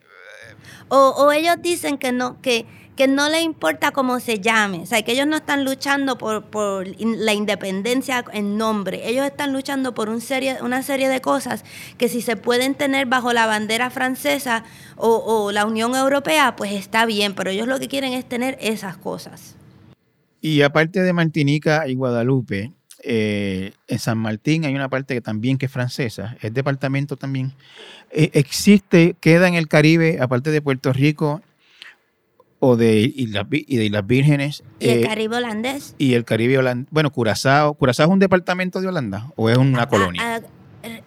[0.89, 4.85] O, o ellos dicen que no, que, que no les importa cómo se llame, o
[4.85, 6.43] sea, que ellos no están luchando por,
[6.99, 10.21] la independencia en nombre, ellos están luchando por una
[10.83, 11.63] serie de cosas
[11.97, 14.63] que si se pueden tener bajo la bandera francesa
[14.95, 18.57] o, o la Unión Europea, pues está bien, pero ellos lo que quieren es tener
[18.61, 19.55] esas cosas.
[20.41, 22.73] y aparte de Martinica y Guadalupe,
[23.05, 27.53] eh, en San Martín hay una parte que también que es francesa, es departamento también.
[28.11, 31.41] Eh, existe, queda en el Caribe, aparte de Puerto Rico
[32.65, 34.63] o de y de Islas Vírgenes.
[34.79, 35.95] Y el eh, Caribe holandés.
[35.97, 36.87] y el Caribe holandés.
[36.91, 37.73] Bueno, Curazao.
[37.73, 40.21] ¿Curazao es un departamento de Holanda o es una colonia?
[40.23, 40.41] Ah,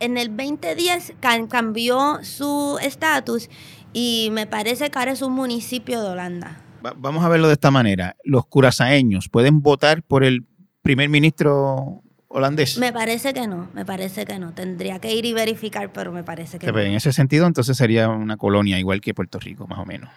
[0.00, 3.48] en el 2010 can- cambió su estatus
[3.94, 6.60] y me parece que ahora es un municipio de Holanda.
[6.98, 8.16] vamos a verlo de esta manera.
[8.22, 10.44] Los curazaeños pueden votar por el
[10.82, 12.76] primer ministro holandés.
[12.78, 14.52] Me parece que no, me parece que no.
[14.52, 16.78] Tendría que ir y verificar, pero me parece que no.
[16.78, 20.10] En ese sentido, entonces sería una colonia igual que Puerto Rico, más o menos.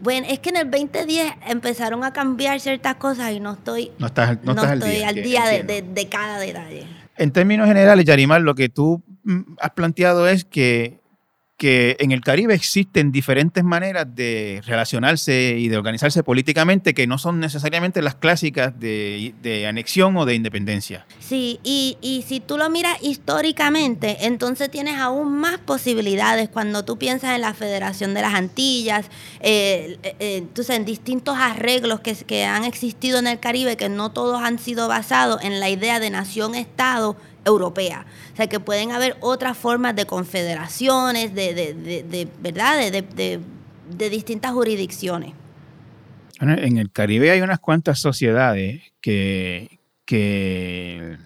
[0.00, 4.06] Bueno, es que en el 2010 empezaron a cambiar ciertas cosas y no estoy, no
[4.06, 6.86] estás, no estoy al día, al día de, de, cada detalle.
[7.16, 11.00] En términos generales, Yarimar, lo que tú mm, has planteado es que
[11.60, 17.18] que en el Caribe existen diferentes maneras de relacionarse y de organizarse políticamente que no
[17.18, 21.04] son necesariamente las clásicas de, anexión o de independencia.
[21.18, 26.96] Sí, y, y, si tú lo miras históricamente, entonces tienes aún más posibilidades cuando tú
[26.96, 32.46] piensas en la Federación de las Antillas, eh, eh, entonces en distintos arreglos que, que
[32.46, 36.08] han existido en el Caribe, que no todos han sido basados en la idea de
[36.08, 38.06] nación-estado europea.
[38.32, 42.90] O sea, que pueden haber otras formas de confederaciones, de, de, de, ¿verdad?
[42.90, 45.32] De, de, distintas jurisdicciones.
[46.40, 51.18] En el Caribe hay unas cuantas sociedades que, que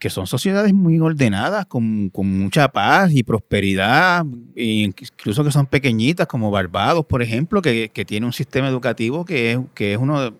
[0.00, 4.24] que son sociedades muy ordenadas, con, mucha paz y prosperidad,
[4.56, 9.52] e incluso que son pequeñitas, como Barbados, por ejemplo, que, tiene un sistema educativo que
[9.52, 10.34] es, que es uno,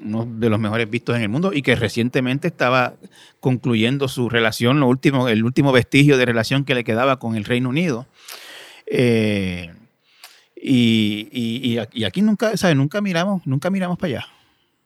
[0.00, 2.94] uno de los mejores vistos en el mundo y que recientemente estaba
[3.38, 7.44] concluyendo su relación, lo último, el último vestigio de relación que le quedaba con el
[7.44, 8.08] Reino Unido.
[8.86, 9.70] Eh,
[10.56, 14.26] y, aquí nunca, nunca miramos, nunca miramos para allá.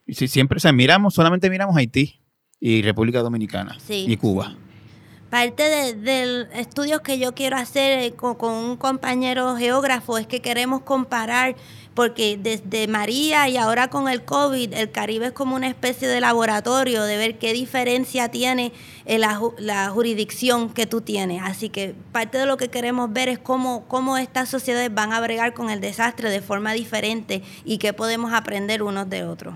[0.06, 2.20] Y si siempre, o miramos, solamente miramos Haití
[2.64, 4.56] y República Dominicana y Cuba.
[5.28, 10.40] Parte de, del estudios que yo quiero hacer eh, con, un compañero geógrafo es que
[10.40, 11.56] queremos comparar,
[11.92, 16.22] porque desde María y ahora con el COVID, el Caribe es como una especie de
[16.22, 18.72] laboratorio de ver qué diferencia tiene
[19.04, 21.42] eh, la, la, jurisdicción que tú tienes.
[21.42, 25.20] Así que parte de lo que queremos ver es cómo, cómo estas sociedades van a
[25.20, 29.54] bregar con el desastre de forma diferente y qué podemos aprender unos de otros.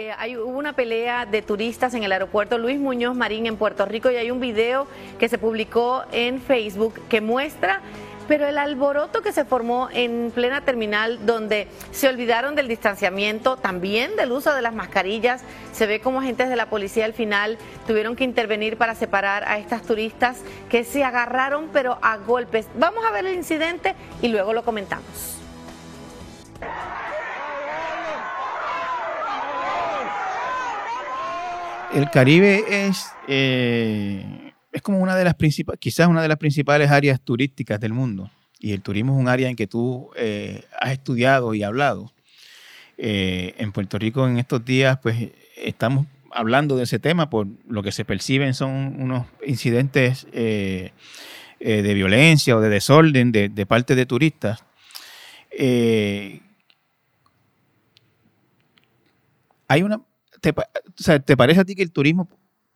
[0.00, 3.84] Eh, hay, hubo una pelea de turistas en el aeropuerto Luis Muñoz Marín en Puerto
[3.84, 4.86] Rico y hay un video
[5.18, 7.80] que se publicó en Facebook que muestra
[8.28, 14.14] pero el alboroto que se formó en plena terminal donde se olvidaron del distanciamiento, también
[14.14, 15.42] del uso de las mascarillas,
[15.72, 19.58] se ve como agentes de la policía al final tuvieron que intervenir para separar a
[19.58, 22.68] estas turistas que se agarraron pero a golpes.
[22.76, 25.38] Vamos a ver el incidente y luego lo comentamos.
[31.94, 36.90] El Caribe es, eh, es como una de las principales, quizás una de las principales
[36.90, 38.30] áreas turísticas del mundo.
[38.58, 42.12] Y el turismo es un área en que tú eh, has estudiado y hablado.
[42.96, 47.82] Eh, en Puerto Rico en estos días, pues estamos hablando de ese tema por lo
[47.82, 50.92] que se perciben son unos incidentes de
[51.94, 54.64] violencia o de desorden de, de parte de turistas.
[59.68, 60.00] hay una,
[60.40, 62.28] ¿te, parece a ti que el turismo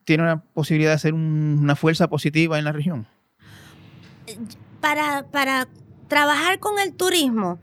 [0.05, 3.07] tiene una posibilidad de ser una fuerza positiva en la región?
[4.81, 5.69] Para, para
[6.09, 7.61] trabajar con el turismo,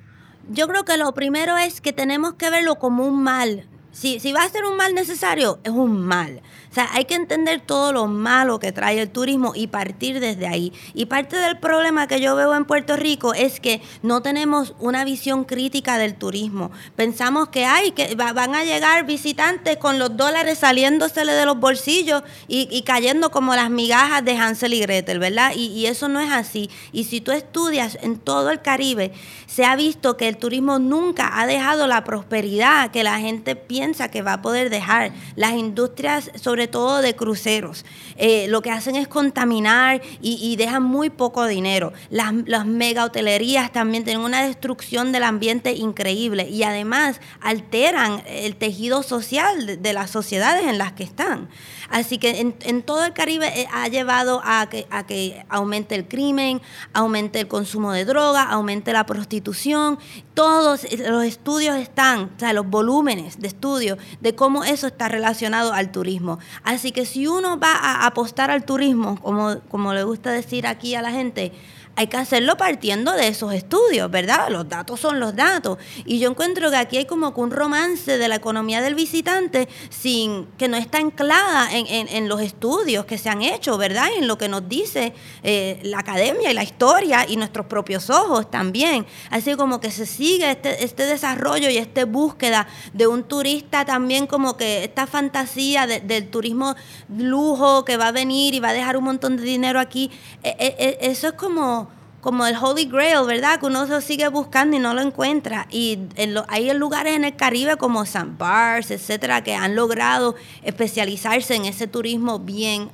[0.49, 3.68] yo creo que lo primero es que tenemos que verlo como un mal.
[3.91, 6.41] Si, si va a ser un mal necesario, es un mal.
[6.69, 10.45] O sea, hay que entender todo lo malo que trae el turismo y partir desde
[10.45, 10.71] ahí.
[10.93, 15.03] Y parte del problema que yo veo en Puerto Rico es que no tenemos una
[15.03, 16.69] visión crítica del turismo.
[16.95, 22.21] Pensamos que hay, que van a llegar visitantes con los dólares saliéndosele de los bolsillos
[22.47, 25.53] y, cayendo como las migajas de Hansel y Gretel, ¿verdad?
[25.55, 26.69] Y, y eso no es así.
[26.91, 29.11] Y si tú estudias en todo el Caribe,
[29.47, 33.78] se ha visto que el turismo nunca ha dejado la prosperidad que la gente piensa
[34.11, 35.11] que va a poder dejar.
[35.35, 37.85] Las industrias, sobre todo de cruceros.
[38.17, 41.93] Eh, lo que hacen es contaminar y, dejan muy poco dinero.
[42.09, 48.55] Las, las mega hotelerías también tienen una destrucción del ambiente increíble y además alteran el
[48.55, 51.49] tejido social de, las sociedades en las que están.
[51.89, 56.07] Así que en, todo el Caribe eh, ha llevado a que, a que aumente el
[56.07, 56.61] crimen,
[56.93, 59.99] aumente el consumo de droga, aumente la prostitución.
[60.33, 65.73] Todos los estudios están, o sea, los volúmenes de estudios de cómo eso está relacionado
[65.73, 66.39] al turismo.
[66.63, 70.95] Así que si uno va a apostar al turismo, como, como le gusta decir aquí
[70.95, 71.51] a la gente,
[71.95, 74.47] hay que hacerlo partiendo de esos estudios, ¿verdad?
[74.49, 75.77] Los datos son los datos.
[76.05, 79.67] Y yo encuentro que aquí hay como que un romance de la economía del visitante
[79.89, 84.07] sin que no está anclada en, los estudios que se han hecho, ¿verdad?
[84.17, 85.13] En lo que nos dice
[85.43, 89.05] eh, la academia y la historia y nuestros propios ojos también.
[89.29, 94.25] Así como que se sigue este, este desarrollo y esta búsqueda de un turista también
[94.25, 96.75] como que esta fantasía del turismo
[97.17, 100.11] lujo que va a venir y va a dejar un montón de dinero aquí.
[100.43, 101.88] E, e, e, eso es como
[102.21, 103.59] como el Holy Grail, ¿verdad?
[103.59, 105.67] Que uno se sigue buscando y no lo encuentra.
[105.71, 110.35] Y en lo, hay lugares en el Caribe como San Bars, etcétera, que han logrado
[110.63, 112.91] especializarse en ese turismo bien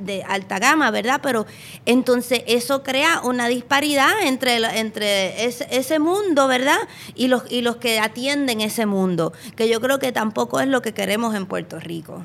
[0.00, 1.20] de alta gama, ¿verdad?
[1.22, 1.46] Pero
[1.86, 6.78] entonces eso crea una disparidad entre, entre ese, ese, mundo, ¿verdad?
[7.14, 10.82] Y los, y los que atienden ese mundo, que yo creo que tampoco es lo
[10.82, 12.22] que queremos en Puerto Rico.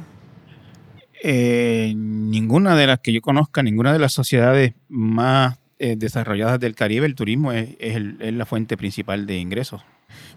[1.24, 6.76] Eh, ninguna de las que yo conozca, ninguna de las sociedades más eh, desarrolladas del
[6.76, 7.76] Caribe, el turismo es,
[8.20, 9.82] la fuente principal de ingresos.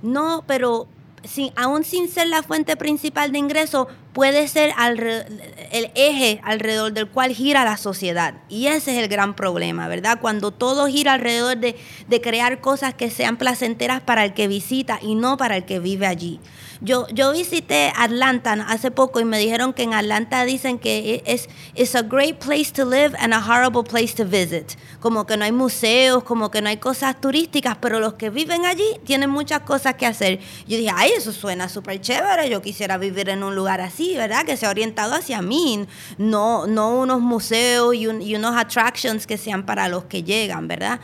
[0.03, 0.89] No, pero
[1.25, 7.09] sin, aún sin ser la fuente principal de ingreso, puede ser el eje alrededor del
[7.09, 8.35] cual gira la sociedad.
[8.49, 10.19] Y ese es el gran problema, ¿verdad?
[10.21, 11.77] Cuando todo gira alrededor de,
[12.09, 15.79] de crear cosas que sean placenteras para el que visita y no para el que
[15.79, 16.41] vive allí.
[16.83, 21.47] Yo, yo visité Atlanta hace poco y me dijeron que en Atlanta dicen que es
[21.75, 24.79] it's a great place to live and a horrible place to visit.
[24.99, 28.65] Como que no hay museos, como que no hay cosas turísticas, pero los que viven
[28.65, 30.41] allí tienen muchas cosas que hacer.
[30.67, 34.47] Yo dije, ay, eso suena súper chévere, yo quisiera vivir en un lugar así, ¿verdad?
[34.47, 39.67] Que sea orientado hacia mí, no, no unos museos y, y unos attractions que sean
[39.67, 40.99] para los que llegan, ¿verdad?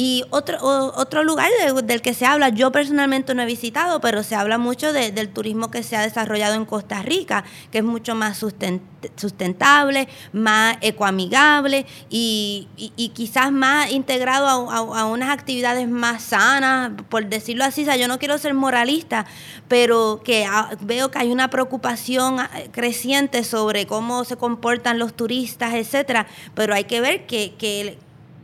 [0.00, 1.50] Y otro, otro lugar
[1.82, 5.72] del que se habla, yo personalmente no he visitado, pero se habla mucho del turismo
[5.72, 7.42] que se ha desarrollado en Costa Rica,
[7.72, 15.88] que es mucho más sustentable, más ecoamigable y, y, quizás más integrado a, unas actividades
[15.88, 17.82] más sanas, por decirlo así.
[17.82, 19.26] O sea, yo no quiero ser moralista,
[19.66, 20.46] pero que
[20.80, 26.72] veo que hay una preocupación ah, creciente sobre cómo se comportan los turistas, etcétera, pero
[26.72, 27.98] hay que ver que, que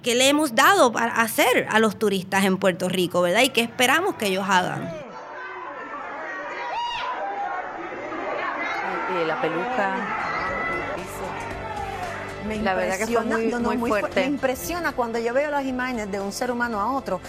[0.04, 3.40] que le hemos dado para hacer a los turistas en Puerto Rico, ¿verdad?
[3.40, 5.02] Y qué esperamos que ellos hagan.
[9.26, 10.33] La peluca
[12.44, 14.20] me la verdad que fue muy, fuerte.
[14.20, 17.20] Me impresiona cuando yo veo las imágenes de un ser humano a otro,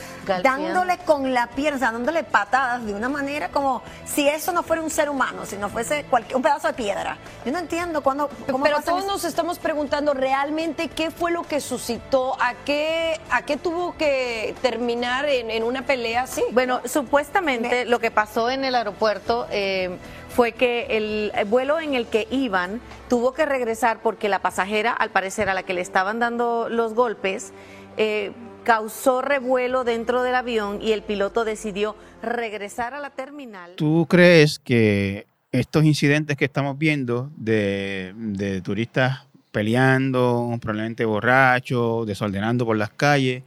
[0.44, 4.90] dándole con la pierna, dándole patadas de una manera como si eso no fuera un
[4.90, 7.18] ser humano, si no fuese cualquier, un pedazo de piedra.
[7.46, 8.30] Yo no entiendo cuándo.
[8.64, 13.58] Pero todos nos estamos preguntando realmente qué fue lo que suscitó, a qué, a qué
[13.58, 16.44] tuvo que terminar en, una pelea así.
[16.52, 19.48] Bueno, supuestamente lo que pasó en el aeropuerto.
[19.50, 19.98] Eh,
[20.36, 25.10] fue que el vuelo en el que iban tuvo que regresar porque la pasajera, al
[25.10, 27.54] parecer a la que le estaban dando los golpes,
[27.96, 28.34] eh,
[28.66, 33.76] causó revuelo dentro del avión y el piloto decidió regresar a la terminal.
[33.78, 39.22] ¿Tú crees que estos incidentes que estamos viendo de, de turistas
[39.54, 43.44] peleando, probablemente borrachos, desordenando por las calles,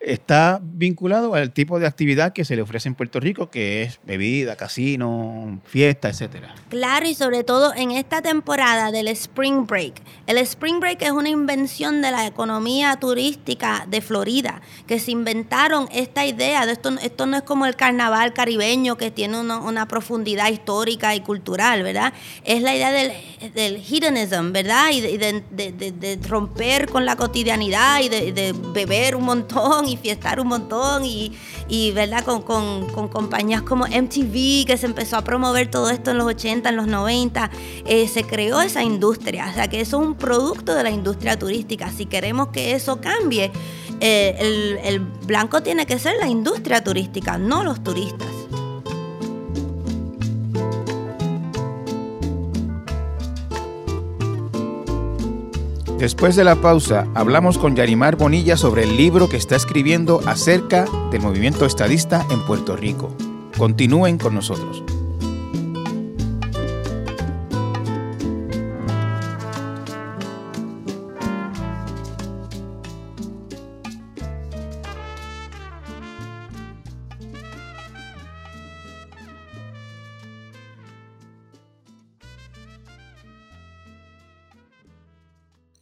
[0.00, 3.98] está vinculado al tipo de actividad que se le ofrece en Puerto Rico, que es
[4.04, 6.54] bebida, casino, fiesta, etcétera.
[6.68, 10.00] Claro, y sobre todo en esta temporada del Spring Break.
[10.26, 15.88] El Spring Break es una invención de la economía turística de Florida, que se inventaron
[15.92, 20.50] esta idea de esto, esto no es como el carnaval caribeño que tiene una, profundidad
[20.50, 22.12] histórica y cultural, ¿verdad?
[22.44, 23.12] Es la idea del,
[23.54, 24.90] del hedonism, ¿verdad?
[24.92, 30.48] Y, de, de, romper con la cotidianidad y de beber un montón y fiestar un
[30.48, 31.32] montón y,
[31.68, 32.24] y ¿verdad?
[32.24, 36.68] Con, con, compañías como MTV que se empezó a promover todo esto en los 80,
[36.68, 37.50] en los 90,
[37.86, 41.38] eh, se creó esa industria, o sea que eso es un producto de la industria
[41.38, 41.90] turística.
[41.90, 43.50] Si queremos que eso cambie,
[44.00, 48.37] eh, el, el blanco tiene que ser la industria turística, no los turistas.
[55.98, 60.84] Después de la pausa, hablamos con Yarimar Bonilla sobre el libro que está escribiendo acerca
[61.10, 63.12] del movimiento estadista en Puerto Rico.
[63.58, 64.84] Continúen con nosotros.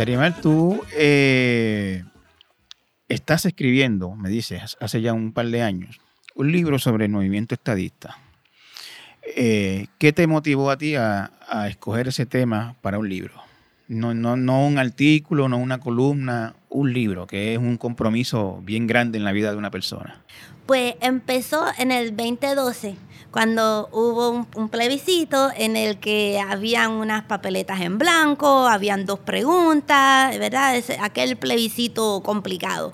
[0.00, 2.04] Yarimar, tú eh,
[3.06, 6.00] estás escribiendo, me dices, hace ya un par de años,
[6.34, 8.16] un libro sobre el movimiento estadista.
[9.36, 11.30] Eh, ¿Qué te motivó a ti a,
[11.68, 13.34] escoger ese tema para un libro?
[13.88, 18.86] No, no, no un artículo, no una columna, un libro, que es un compromiso bien
[18.86, 20.22] grande en la vida de una persona.
[20.64, 22.96] Pues empezó en el 2012
[23.30, 30.36] cuando hubo un, plebiscito en el que habían unas papeletas en blanco, habían dos preguntas,
[30.38, 30.82] ¿verdad?
[31.00, 32.92] aquel plebiscito complicado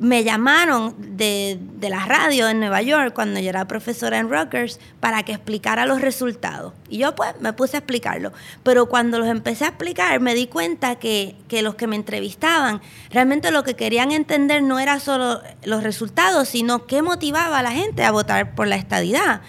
[0.00, 4.80] me llamaron de, de, la radio en Nueva York cuando yo era profesora en Rutgers
[4.98, 6.72] para que explicara los resultados.
[6.88, 8.32] Y yo pues me puse a explicarlo.
[8.62, 12.80] Pero cuando los empecé a explicar me di cuenta que, que los que me entrevistaban
[13.10, 17.72] realmente lo que querían entender no era solo los resultados, sino qué motivaba a la
[17.72, 19.42] gente a votar por la estadidad.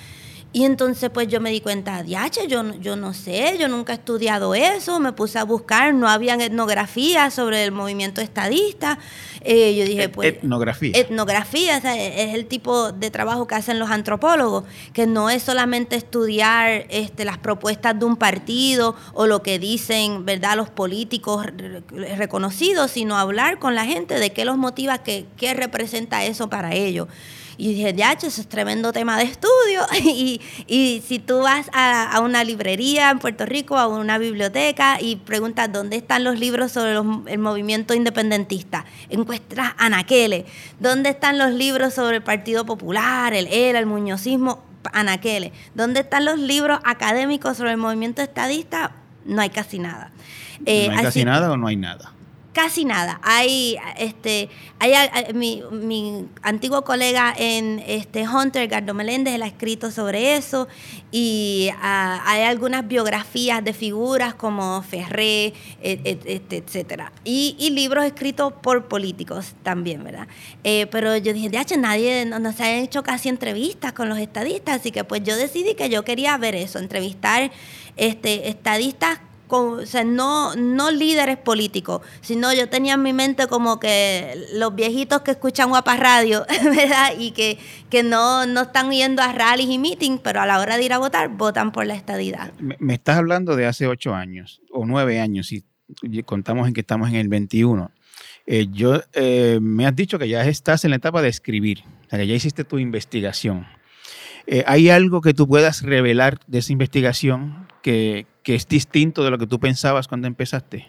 [0.54, 3.96] Y entonces pues yo me di cuenta, diache, yo, yo no sé, yo nunca he
[3.96, 9.00] estudiado eso, me puse a buscar, no había etnografía sobre el movimiento estadista.
[9.40, 10.34] Eh, yo dije, pues...
[10.34, 10.92] Etnografía.
[10.94, 16.86] Etnografía, es el tipo de trabajo que hacen los antropólogos, que no es solamente estudiar
[16.90, 21.46] este, las propuestas de un partido o lo que dicen, ¿verdad?, los políticos
[22.18, 26.76] reconocidos, sino hablar con la gente de qué los motiva, qué, qué representa eso para
[26.76, 27.08] ellos.
[27.58, 29.82] Y dije, ya, eso es tremendo tema de estudio.
[30.04, 35.18] y, y si tú vas a, una librería en Puerto Rico, a una biblioteca y
[35.18, 36.94] preguntas dónde están los libros sobre
[37.32, 40.46] el movimiento independentista, encuentras anaqueles.
[40.80, 44.64] ¿Dónde están los libros sobre el Partido Popular, el ERA, el muñozismo?
[44.94, 45.52] Anaqueles.
[45.76, 48.94] ¿Dónde están los libros académicos sobre el movimiento estadista?
[49.26, 50.12] No hay casi nada.
[50.60, 52.14] ¿No hay eh, casi nada o no hay nada?
[52.54, 53.20] Casi nada.
[53.24, 54.50] Hay, este,
[54.80, 54.94] hay,
[55.34, 60.68] mi, mi, antiguo colega en este, Hunter, Gardo Meléndez, él ha escrito sobre eso
[61.12, 67.12] y ah, hay algunas biografías de figuras como Ferré, et, et, etcétera.
[67.24, 70.28] Y, y, libros escritos por políticos también, ¿verdad?
[70.64, 74.18] Eh, pero yo dije, de nadie, no, no se han hecho casi entrevistas con los
[74.18, 77.52] estadistas, así que pues yo decidí que yo quería ver eso, entrevistar
[77.98, 79.20] este, estadistas
[80.06, 85.32] no, no líderes políticos, sino yo tenía en mi mente como que los viejitos que
[85.32, 87.14] escuchan guapa radio, ¿verdad?
[87.18, 87.58] Y que,
[87.90, 90.94] que no, no están yendo a rallies y meetings, pero a la hora de ir
[90.94, 92.54] a votar, votan por la estadidad.
[92.60, 95.64] Me, estás hablando de hace ocho años o nueve años, si
[96.26, 97.92] contamos en que estamos en el 21.
[98.48, 102.24] Eh, yo, eh, me has dicho que ya estás en la etapa de escribir, ya
[102.24, 103.68] hiciste tu investigación.
[104.48, 109.32] Eh, ¿Hay algo que tú puedas revelar de esa investigación que, que es distinto de
[109.32, 110.88] lo que tú pensabas cuando empezaste?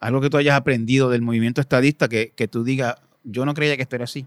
[0.00, 3.76] Algo que tú hayas aprendido del movimiento estadista que, que tú digas, yo no creía
[3.76, 4.26] que esto era así.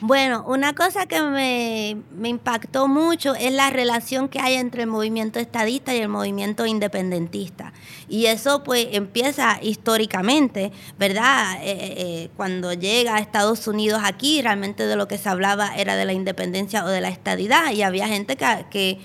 [0.00, 4.88] Bueno, una cosa que me, me, impactó mucho es la relación que hay entre el
[4.88, 7.72] movimiento estadista y el movimiento independentista.
[8.06, 11.62] Y eso pues empieza históricamente, ¿verdad?
[11.62, 15.74] Eh, eh, eh, cuando llega a Estados Unidos aquí, realmente de lo que se hablaba
[15.74, 17.72] era de la independencia o de la estadidad.
[17.72, 18.98] Y había gente que, que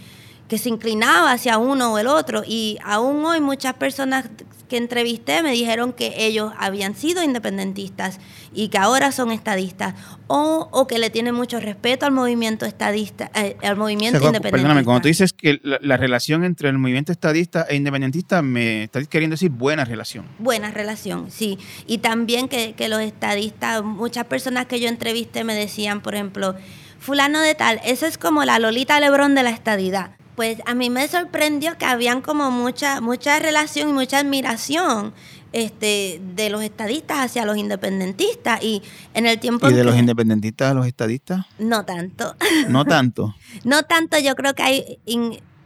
[0.52, 2.44] que se inclinaba hacia uno o el otro.
[2.46, 4.26] Y aún hoy muchas personas
[4.68, 8.20] que entrevisté me dijeron que ellos habían sido independentistas
[8.54, 9.96] y que ahora son estadistas
[10.28, 14.52] o, o que le tienen mucho respeto al movimiento estadista, eh, al movimiento independentista.
[14.52, 19.08] Perdóname, cuando tú dices que la, relación entre el movimiento estadista e independentista, me estás
[19.08, 20.26] queriendo decir buena relación.
[20.38, 21.60] Buena relación, sí.
[21.88, 26.56] Y también que, que los estadistas, muchas personas que yo entrevisté me decían, por ejemplo,
[27.00, 30.90] fulano de tal, esa es como la Lolita Lebrón de la estadidad pues a mí
[30.90, 35.14] me sorprendió que habían como mucha, mucha relación y mucha admiración
[35.54, 38.82] este, de los estadistas hacia los independentistas y
[39.14, 39.70] en el tiempo...
[39.70, 41.46] ¿Y de los independentistas a los estadistas?
[41.60, 42.36] No tanto.
[42.70, 43.36] No tanto.
[43.64, 45.00] no tanto, yo creo que hay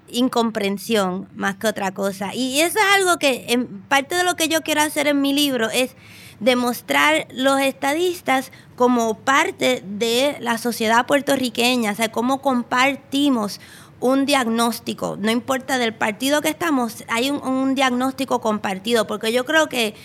[0.09, 2.34] incomprensión más que otra cosa.
[2.34, 5.34] Y eso es algo que en parte de lo que yo quiero hacer en mi
[5.34, 5.95] libro es
[6.39, 13.61] demostrar los estadistas como parte de la sociedad puertorriqueña, o sea, cómo compartimos
[14.06, 19.68] un diagnóstico, no importa del partido que estamos, hay un, diagnóstico compartido, porque yo creo
[19.68, 19.95] que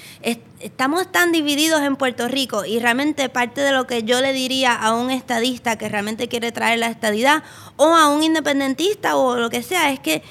[0.59, 4.75] estamos tan divididos en Puerto Rico y realmente parte de lo que yo le diría
[4.75, 7.43] a un estadista que realmente quiere traer la estadidad
[7.77, 10.23] o a un independentista o lo que sea, es que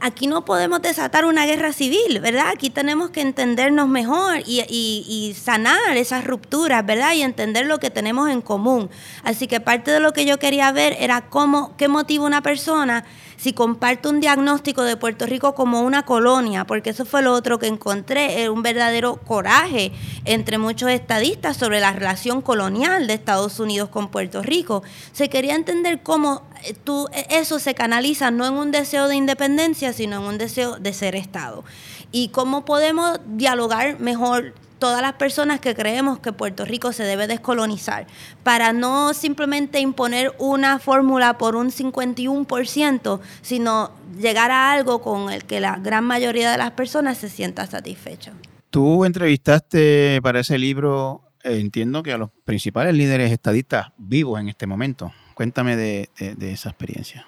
[0.00, 2.48] aquí no podemos desatar una guerra civil, ¿verdad?
[2.52, 7.12] Aquí tenemos que entendernos mejor y, sanar esas rupturas, ¿verdad?
[7.14, 8.90] Y entender lo que tenemos en común.
[9.22, 13.04] Así que parte de lo que yo quería ver era cómo, qué motiva una persona
[13.36, 17.58] si comparto un diagnóstico de Puerto Rico como una colonia, porque eso fue lo otro
[17.58, 19.92] que encontré, un verdadero coraje
[20.24, 24.82] entre muchos estadistas sobre la relación colonial de Estados Unidos con Puerto Rico.
[25.12, 29.16] Se quería entender cómo eh, tú, e, eso se canaliza no en un deseo de
[29.16, 31.64] independencia, sino en un deseo de ser Estado.
[32.12, 37.26] Y cómo podemos dialogar mejor todas las personas que creemos que Puerto Rico se debe
[37.26, 38.06] descolonizar,
[38.42, 45.44] para no simplemente imponer una fórmula por un 51%, sino llegar a algo con el
[45.44, 48.32] que la gran mayoría de las personas se sienta satisfecho.
[48.70, 54.48] Tú entrevistaste para ese libro, eh, entiendo que a los principales líderes estadistas vivos en
[54.48, 55.12] este momento.
[55.34, 56.10] Cuéntame de,
[56.40, 57.26] esa experiencia.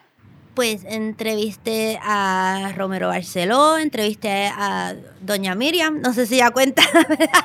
[0.58, 6.82] Pues entrevisté a Romero Barceló, entrevisté a doña Miriam, no sé si ya cuenta,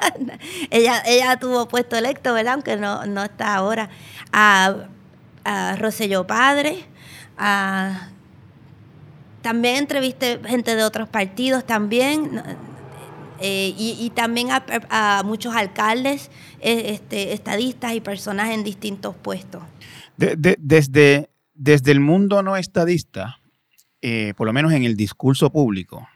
[0.71, 2.55] ella, ella tuvo puesto electo, ¿verdad?
[2.55, 3.91] Aunque no, no está ahora.
[4.31, 4.87] A,
[5.45, 6.85] a Padre,
[7.37, 8.09] a
[9.43, 12.41] también entrevisté gente de otros partidos también.
[13.41, 19.61] Eh, y, también a, muchos alcaldes, eh, este, estadistas y personas en distintos puestos.
[20.17, 21.29] desde,
[21.63, 23.39] desde el mundo no estadista,
[24.01, 26.07] eh, por lo menos en el discurso público,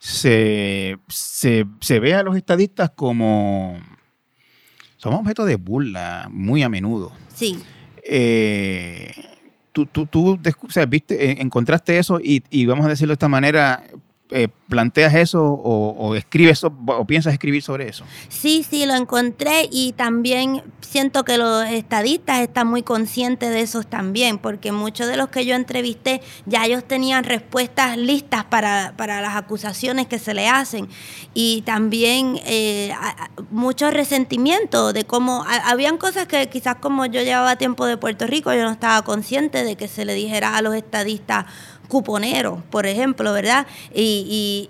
[0.00, 0.96] se,
[2.00, 3.78] ve a los estadistas como...
[4.96, 7.12] Somos objeto de burla muy a menudo.
[7.34, 7.58] Sí
[9.84, 10.38] tú, tú,
[10.88, 13.82] viste, encontraste eso y, y, vamos a decirlo de esta manera,
[14.30, 18.04] eh, planteas eso o, escribes o piensas escribir sobre eso?
[18.28, 23.84] Sí, sí, lo encontré y también siento que los estadistas están muy conscientes de eso
[23.84, 29.36] también, porque muchos de los que yo entrevisté ya ellos tenían respuestas listas para, las
[29.36, 30.88] acusaciones que se le hacen
[31.32, 32.92] y también eh,
[33.50, 38.52] mucho resentimiento de cómo habían cosas que quizás como yo llevaba tiempo de Puerto Rico
[38.52, 41.46] yo no estaba consciente de que se le dijera a los estadistas
[41.88, 43.66] cuponero, por ejemplo, ¿verdad?
[43.94, 44.68] Y,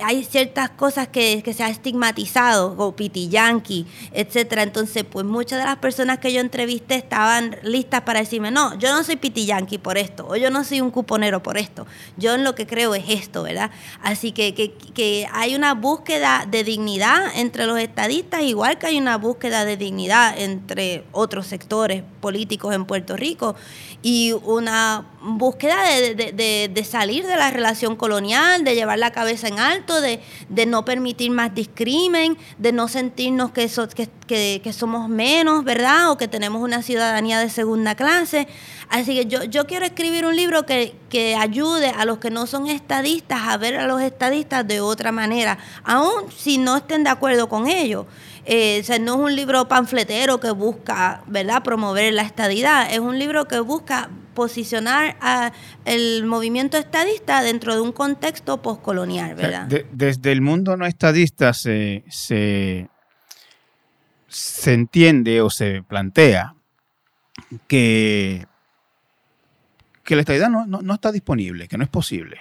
[0.00, 4.64] hay ciertas cosas que, se ha estigmatizado, como pitiyanqui, etcétera.
[4.64, 8.92] Entonces, pues muchas de las personas que yo entrevisté estaban listas para decirme, no, yo
[8.92, 11.86] no soy pitiyanqui por esto, o yo no soy un cuponero por esto.
[12.16, 13.70] Yo en lo que creo es esto, ¿verdad?
[14.02, 18.98] Así que, que, que hay una búsqueda de dignidad entre los estadistas, igual que hay
[18.98, 23.54] una búsqueda de dignidad entre otros sectores políticos en Puerto Rico
[24.02, 30.00] y una búsqueda de, salir de la relación colonial, de llevar la cabeza en alto,
[30.00, 30.20] de,
[30.66, 33.68] no permitir más discrimen, de no sentirnos que,
[34.26, 36.10] que, somos menos, ¿verdad?
[36.10, 38.48] O que tenemos una ciudadanía de segunda clase.
[38.88, 42.46] Así que yo, yo quiero escribir un libro que, que ayude a los que no
[42.46, 47.10] son estadistas a ver a los estadistas de otra manera, aun si no estén de
[47.10, 48.06] acuerdo con ellos.
[48.50, 53.46] Eh, no es un libro panfletero que busca, ¿verdad?, promover la estadidad, es un libro
[53.46, 55.50] que busca posicionar a
[55.84, 59.66] el movimiento estadista dentro de un contexto postcolonial, ¿verdad?
[59.90, 62.88] desde el mundo no estadista se, se,
[64.64, 66.54] entiende o se plantea
[67.66, 68.46] que,
[70.04, 72.38] que la estadidad no, no, está disponible, que no es posible.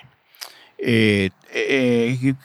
[0.78, 2.36] Eh, eh,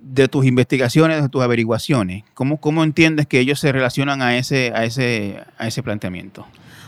[0.00, 4.70] de tus investigaciones, de tus averiguaciones, ¿cómo, ¿cómo entiendes que ellos se relacionan a ese,
[4.76, 6.46] a ese, a ese planteamiento?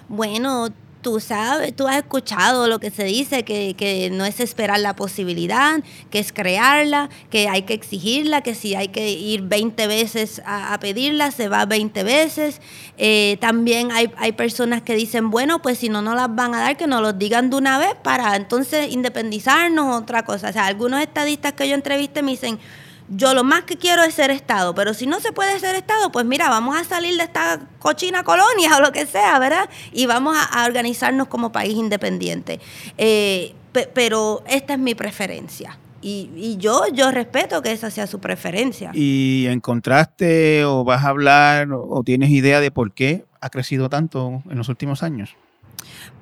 [0.08, 0.68] Bueno,
[1.02, 4.96] tú sabes, tú has escuchado lo que se dice, que, que, no es esperar la
[4.96, 5.80] posibilidad,
[6.10, 10.78] que es crearla, que hay que exigirla, que si hay que ir 20 veces a,
[10.80, 12.60] pedirla, se va 20 veces.
[12.96, 16.60] Eh, también hay, hay personas que dicen, bueno, pues si no nos las van a
[16.60, 20.50] dar, que nos los digan de una vez para entonces independizarnos, otra cosa.
[20.50, 22.58] O sea, algunos estadistas que yo entrevisté me dicen,
[23.14, 26.10] yo lo más que quiero es ser Estado, pero si no se puede ser Estado,
[26.10, 29.68] pues mira, vamos a salir de esta cochina colonia o lo que sea, ¿verdad?
[29.92, 32.60] Y vamos a, organizarnos como país independiente.
[32.96, 33.54] Eh,
[33.94, 35.78] pero esta es mi preferencia.
[36.04, 38.90] Y, yo, yo respeto que esa sea su preferencia.
[38.92, 44.42] ¿Y encontraste o vas a hablar o, tienes idea de por qué ha crecido tanto
[44.50, 45.36] en los últimos años?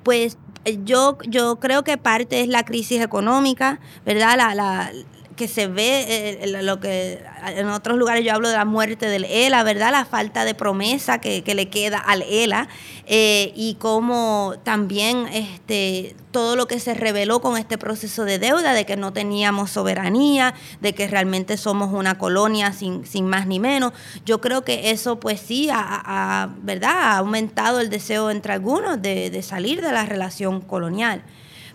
[0.03, 4.37] Pues eh, yo, yo creo que parte es la crisis económica, ¿verdad?
[4.37, 4.91] La, la,
[5.35, 6.05] que se ve,
[6.41, 9.91] eh, lo que en otros lugares yo hablo de la muerte del ELA, ¿verdad?
[9.91, 12.69] La falta de promesa que, le queda al ELA
[13.07, 18.73] eh, y cómo también este, todo lo que se reveló con este proceso de deuda,
[18.73, 23.59] de que no teníamos soberanía, de que realmente somos una colonia sin, sin más ni
[23.59, 23.93] menos.
[24.25, 26.91] Yo creo que eso pues sí ha, ¿verdad?
[26.91, 31.23] ha aumentado el deseo entre algunos de, de salir de la relación colonial.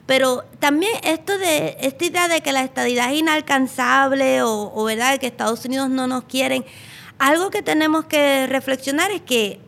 [0.07, 5.27] Pero también esto de esta idea de que la estadidad es inalcanzable o, verdad que
[5.27, 6.65] Estados Unidos no nos quieren,
[7.19, 9.61] algo que tenemos que reflexionar es que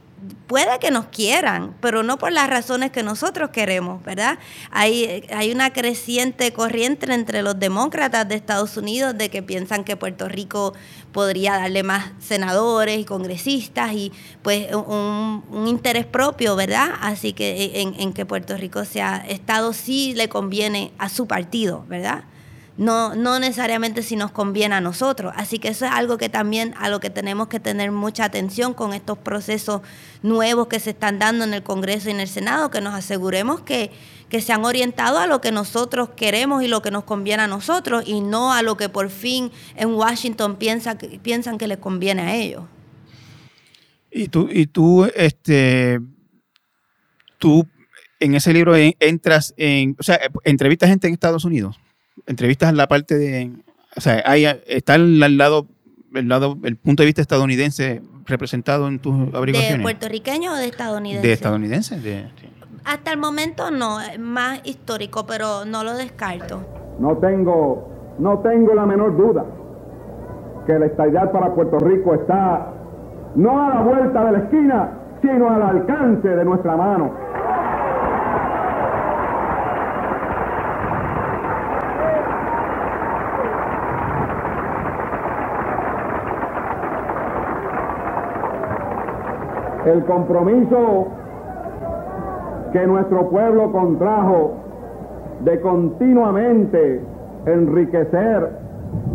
[0.46, 4.38] puede que nos quieran, pero no por las razones que nosotros queremos, ¿verdad?
[4.70, 9.96] Hay, hay una creciente corriente entre los demócratas de Estados Unidos de que piensan que
[9.96, 10.74] Puerto Rico
[11.12, 16.90] podría darle más senadores y congresistas y pues un, interés propio, ¿verdad?
[17.00, 21.84] Así que en, en, que Puerto Rico sea Estado sí le conviene a su partido,
[21.88, 22.24] ¿verdad?
[22.78, 25.32] No, no necesariamente si nos conviene a nosotros.
[25.36, 28.72] Así que eso es algo que también a lo que tenemos que tener mucha atención
[28.72, 29.82] con estos procesos
[30.22, 33.60] nuevos que se están dando en el Congreso y en el Senado, que nos aseguremos
[33.62, 33.90] que,
[34.28, 37.48] que se han orientado a lo que nosotros queremos y lo que nos conviene a
[37.48, 42.22] nosotros y no a lo que por fin en Washington piensa, piensan que les conviene
[42.22, 42.62] a ellos.
[44.12, 45.98] Y tú, y tú, este,
[47.38, 47.66] tú
[48.20, 51.76] en ese libro entras en, o sea, entrevistas gente en Estados Unidos
[52.26, 53.52] entrevistas la parte de,
[53.96, 55.66] o sea, hay, está al, lado,
[56.14, 59.78] el lado, el punto de vista estadounidense representado en tus averiguaciones.
[59.78, 61.26] ¿De puertorriqueño o de estadounidense?
[61.26, 62.30] De estadounidense.
[62.84, 66.64] Hasta el momento no, más histórico, pero no lo descarto.
[66.98, 69.44] No tengo, no tengo la menor duda
[70.66, 72.74] que la estabilidad para Puerto Rico está
[73.34, 74.90] no a la vuelta de la esquina,
[75.22, 77.12] sino al alcance de nuestra mano.
[89.88, 91.06] El compromiso
[92.72, 94.52] que nuestro pueblo contrajo
[95.44, 97.00] de continuamente
[97.46, 98.50] enriquecer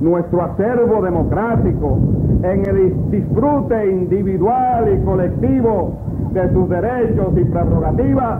[0.01, 1.99] nuestro acervo democrático
[2.43, 5.93] en el disfrute individual y colectivo
[6.31, 8.39] de sus derechos y prerrogativas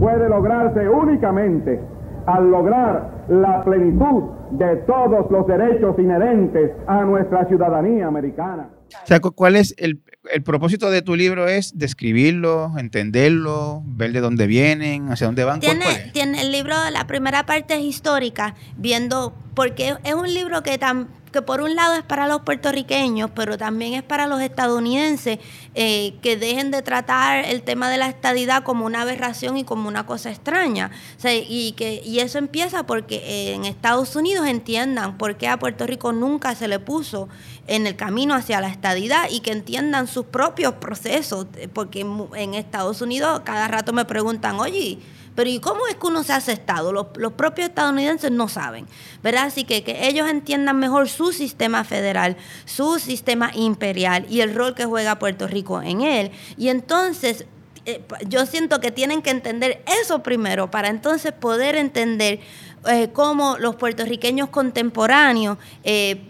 [0.00, 1.80] puede lograrse únicamente
[2.26, 8.66] al lograr la plenitud de todos los derechos inherentes a nuestra ciudadanía americana.
[9.02, 14.20] O sea, ¿cuál es el, el propósito de tu libro es describirlo, entenderlo, ver de
[14.20, 15.60] dónde vienen, hacia dónde van.
[15.60, 20.78] Tiene, tiene el libro, la primera parte es histórica, viendo, porque es un libro que
[20.78, 25.38] tan, que por un lado es para los puertorriqueños, pero también es para los estadounidenses,
[25.74, 29.88] eh, que dejen de tratar el tema de la estadidad como una aberración y como
[29.88, 30.90] una cosa extraña.
[31.24, 36.12] y, que, y eso empieza porque en Estados Unidos entiendan por qué a Puerto Rico
[36.12, 37.28] nunca se le puso
[37.66, 43.00] en el camino hacia la estadidad y que entiendan sus propios procesos, porque en Estados
[43.00, 44.98] Unidos cada rato me preguntan, oye,
[45.34, 46.92] pero ¿y cómo es que uno se hace Estado?
[46.92, 48.86] Los, propios estadounidenses no saben,
[49.22, 49.44] ¿verdad?
[49.46, 54.74] Así que que ellos entiendan mejor su sistema federal, su sistema imperial y el rol
[54.74, 56.30] que juega Puerto Rico en él.
[56.56, 57.46] Y entonces
[57.86, 62.40] eh, yo siento que tienen que entender eso primero para entonces poder entender
[62.88, 66.22] eh, cómo los puertorriqueños contemporáneos eh,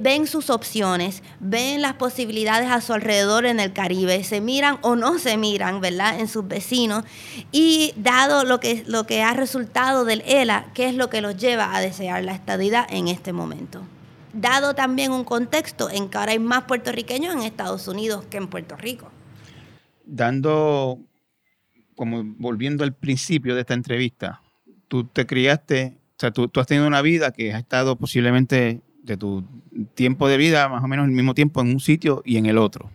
[0.00, 4.96] ven sus opciones, ven las posibilidades a su alrededor en el Caribe, se miran o
[4.96, 7.04] no se miran, ¿verdad?, en sus vecinos.
[7.52, 11.36] Y dado lo que, lo que ha resultado del ELA, ¿qué es lo que los
[11.36, 13.82] lleva a desear la estadidad en este momento?
[14.32, 18.48] Dado también un contexto en que ahora hay más puertorriqueños en Estados Unidos que en
[18.48, 19.08] Puerto Rico.
[20.04, 20.98] Dando,
[21.94, 24.41] como volviendo al principio de esta entrevista,
[24.92, 29.16] tú te criaste, o sea, tú, has tenido una vida que ha estado posiblemente de
[29.16, 29.42] tu
[29.94, 32.58] tiempo de vida, más o menos el mismo tiempo en un sitio y en el
[32.58, 32.90] otro.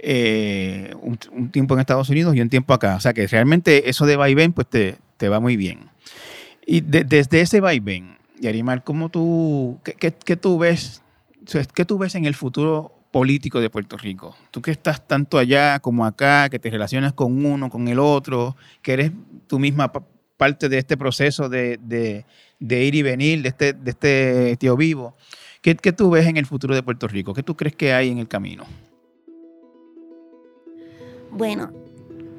[0.00, 2.94] Eh, un, tiempo en Estados Unidos y un tiempo acá.
[2.94, 5.90] O sea que realmente eso de vaivén, pues te, te va muy bien.
[6.64, 11.02] Y desde ese vaivén, Yarimar, ¿cómo tú, qué, qué, tú ves,
[11.74, 14.36] qué tú ves en el futuro político de Puerto Rico?
[14.52, 18.54] Tú que estás tanto allá como acá, que te relacionas con uno, con el otro,
[18.80, 19.10] que eres
[19.48, 19.90] tú misma
[20.40, 22.24] parte de este proceso de,
[22.60, 25.14] ir y venir, de este, de este tío vivo.
[25.60, 27.34] ¿Qué, ¿Qué tú ves en el futuro de Puerto Rico?
[27.34, 28.64] ¿Qué tú crees que hay en el camino?
[31.30, 31.70] Bueno,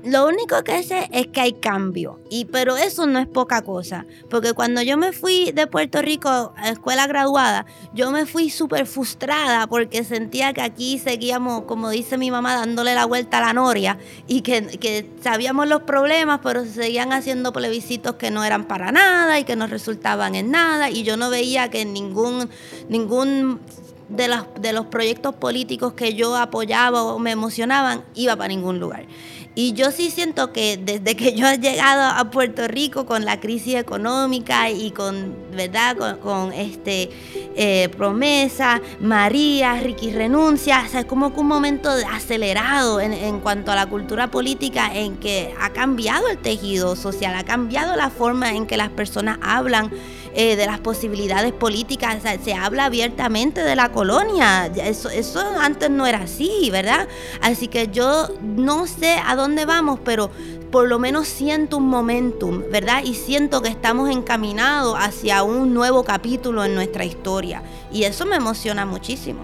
[0.04, 4.06] lo único que sé es que hay cambio, y, pero eso no es poca cosa,
[4.30, 8.86] porque cuando yo me fui de Puerto Rico a escuela graduada, yo me fui súper
[8.86, 13.54] frustrada porque sentía que aquí seguíamos, como dice mi mamá, dándole la vuelta a la
[13.54, 13.98] noria
[14.28, 18.92] y que, que sabíamos los problemas, pero se seguían haciendo plebiscitos que no eran para
[18.92, 22.50] nada y que no resultaban en nada, y yo no veía que ningún,
[22.90, 23.60] ningún
[24.10, 28.80] de los, de los proyectos políticos que yo apoyaba o me emocionaban iba para ningún
[28.80, 29.06] lugar.
[29.54, 33.42] Y yo sí siento que desde que yo he llegado a Puerto Rico con la
[33.42, 36.18] crisis económica y con, ¿verdad?
[36.20, 37.10] Con, este
[37.56, 43.42] eh, promesa, María, Ricky renuncia, o sea, es como que un momento acelerado en, en
[43.42, 48.10] cuanto a la cultura política en que ha cambiado el tejido social, ha cambiado la
[48.10, 49.92] forma en que las personas hablan
[50.34, 56.08] eh, de las posibilidades políticas, se habla abiertamente de la colonia, eso, eso antes no
[56.08, 57.08] era así, ¿verdad?
[57.42, 60.32] Así que yo no sé a dónde vamos, pero
[60.72, 63.04] por lo menos siento un momentum, ¿verdad?
[63.04, 67.62] Y siento que estamos encaminados hacia un nuevo capítulo en nuestra historia.
[67.92, 69.42] Y eso me emociona muchísimo.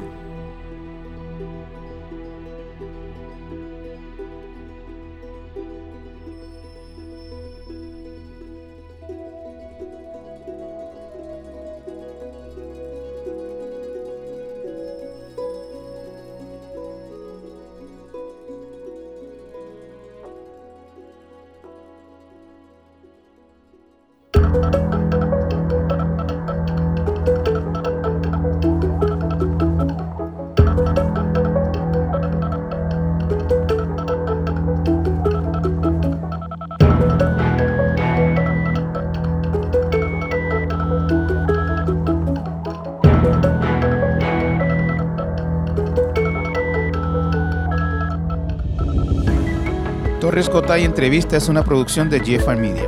[50.77, 52.85] Cotay Entrevista es una producción de GFR Media.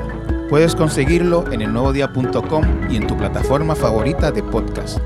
[0.47, 4.99] Puedes conseguirlo en elnuevodia.com y en tu plataforma favorita de podcast.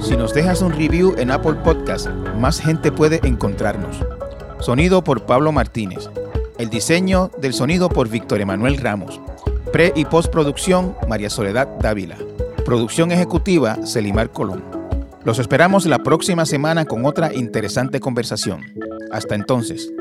[0.00, 4.04] Si nos dejas un review en Apple Podcast, más gente puede encontrarnos.
[4.58, 6.10] Sonido por Pablo Martínez.
[6.58, 9.20] El diseño del sonido por Víctor Emanuel Ramos.
[9.72, 12.16] Pre y postproducción María Soledad Dávila.
[12.64, 14.64] Producción ejecutiva Celimar Colón.
[15.22, 18.64] Los esperamos la próxima semana con otra interesante conversación.
[19.12, 19.92] Hasta entonces.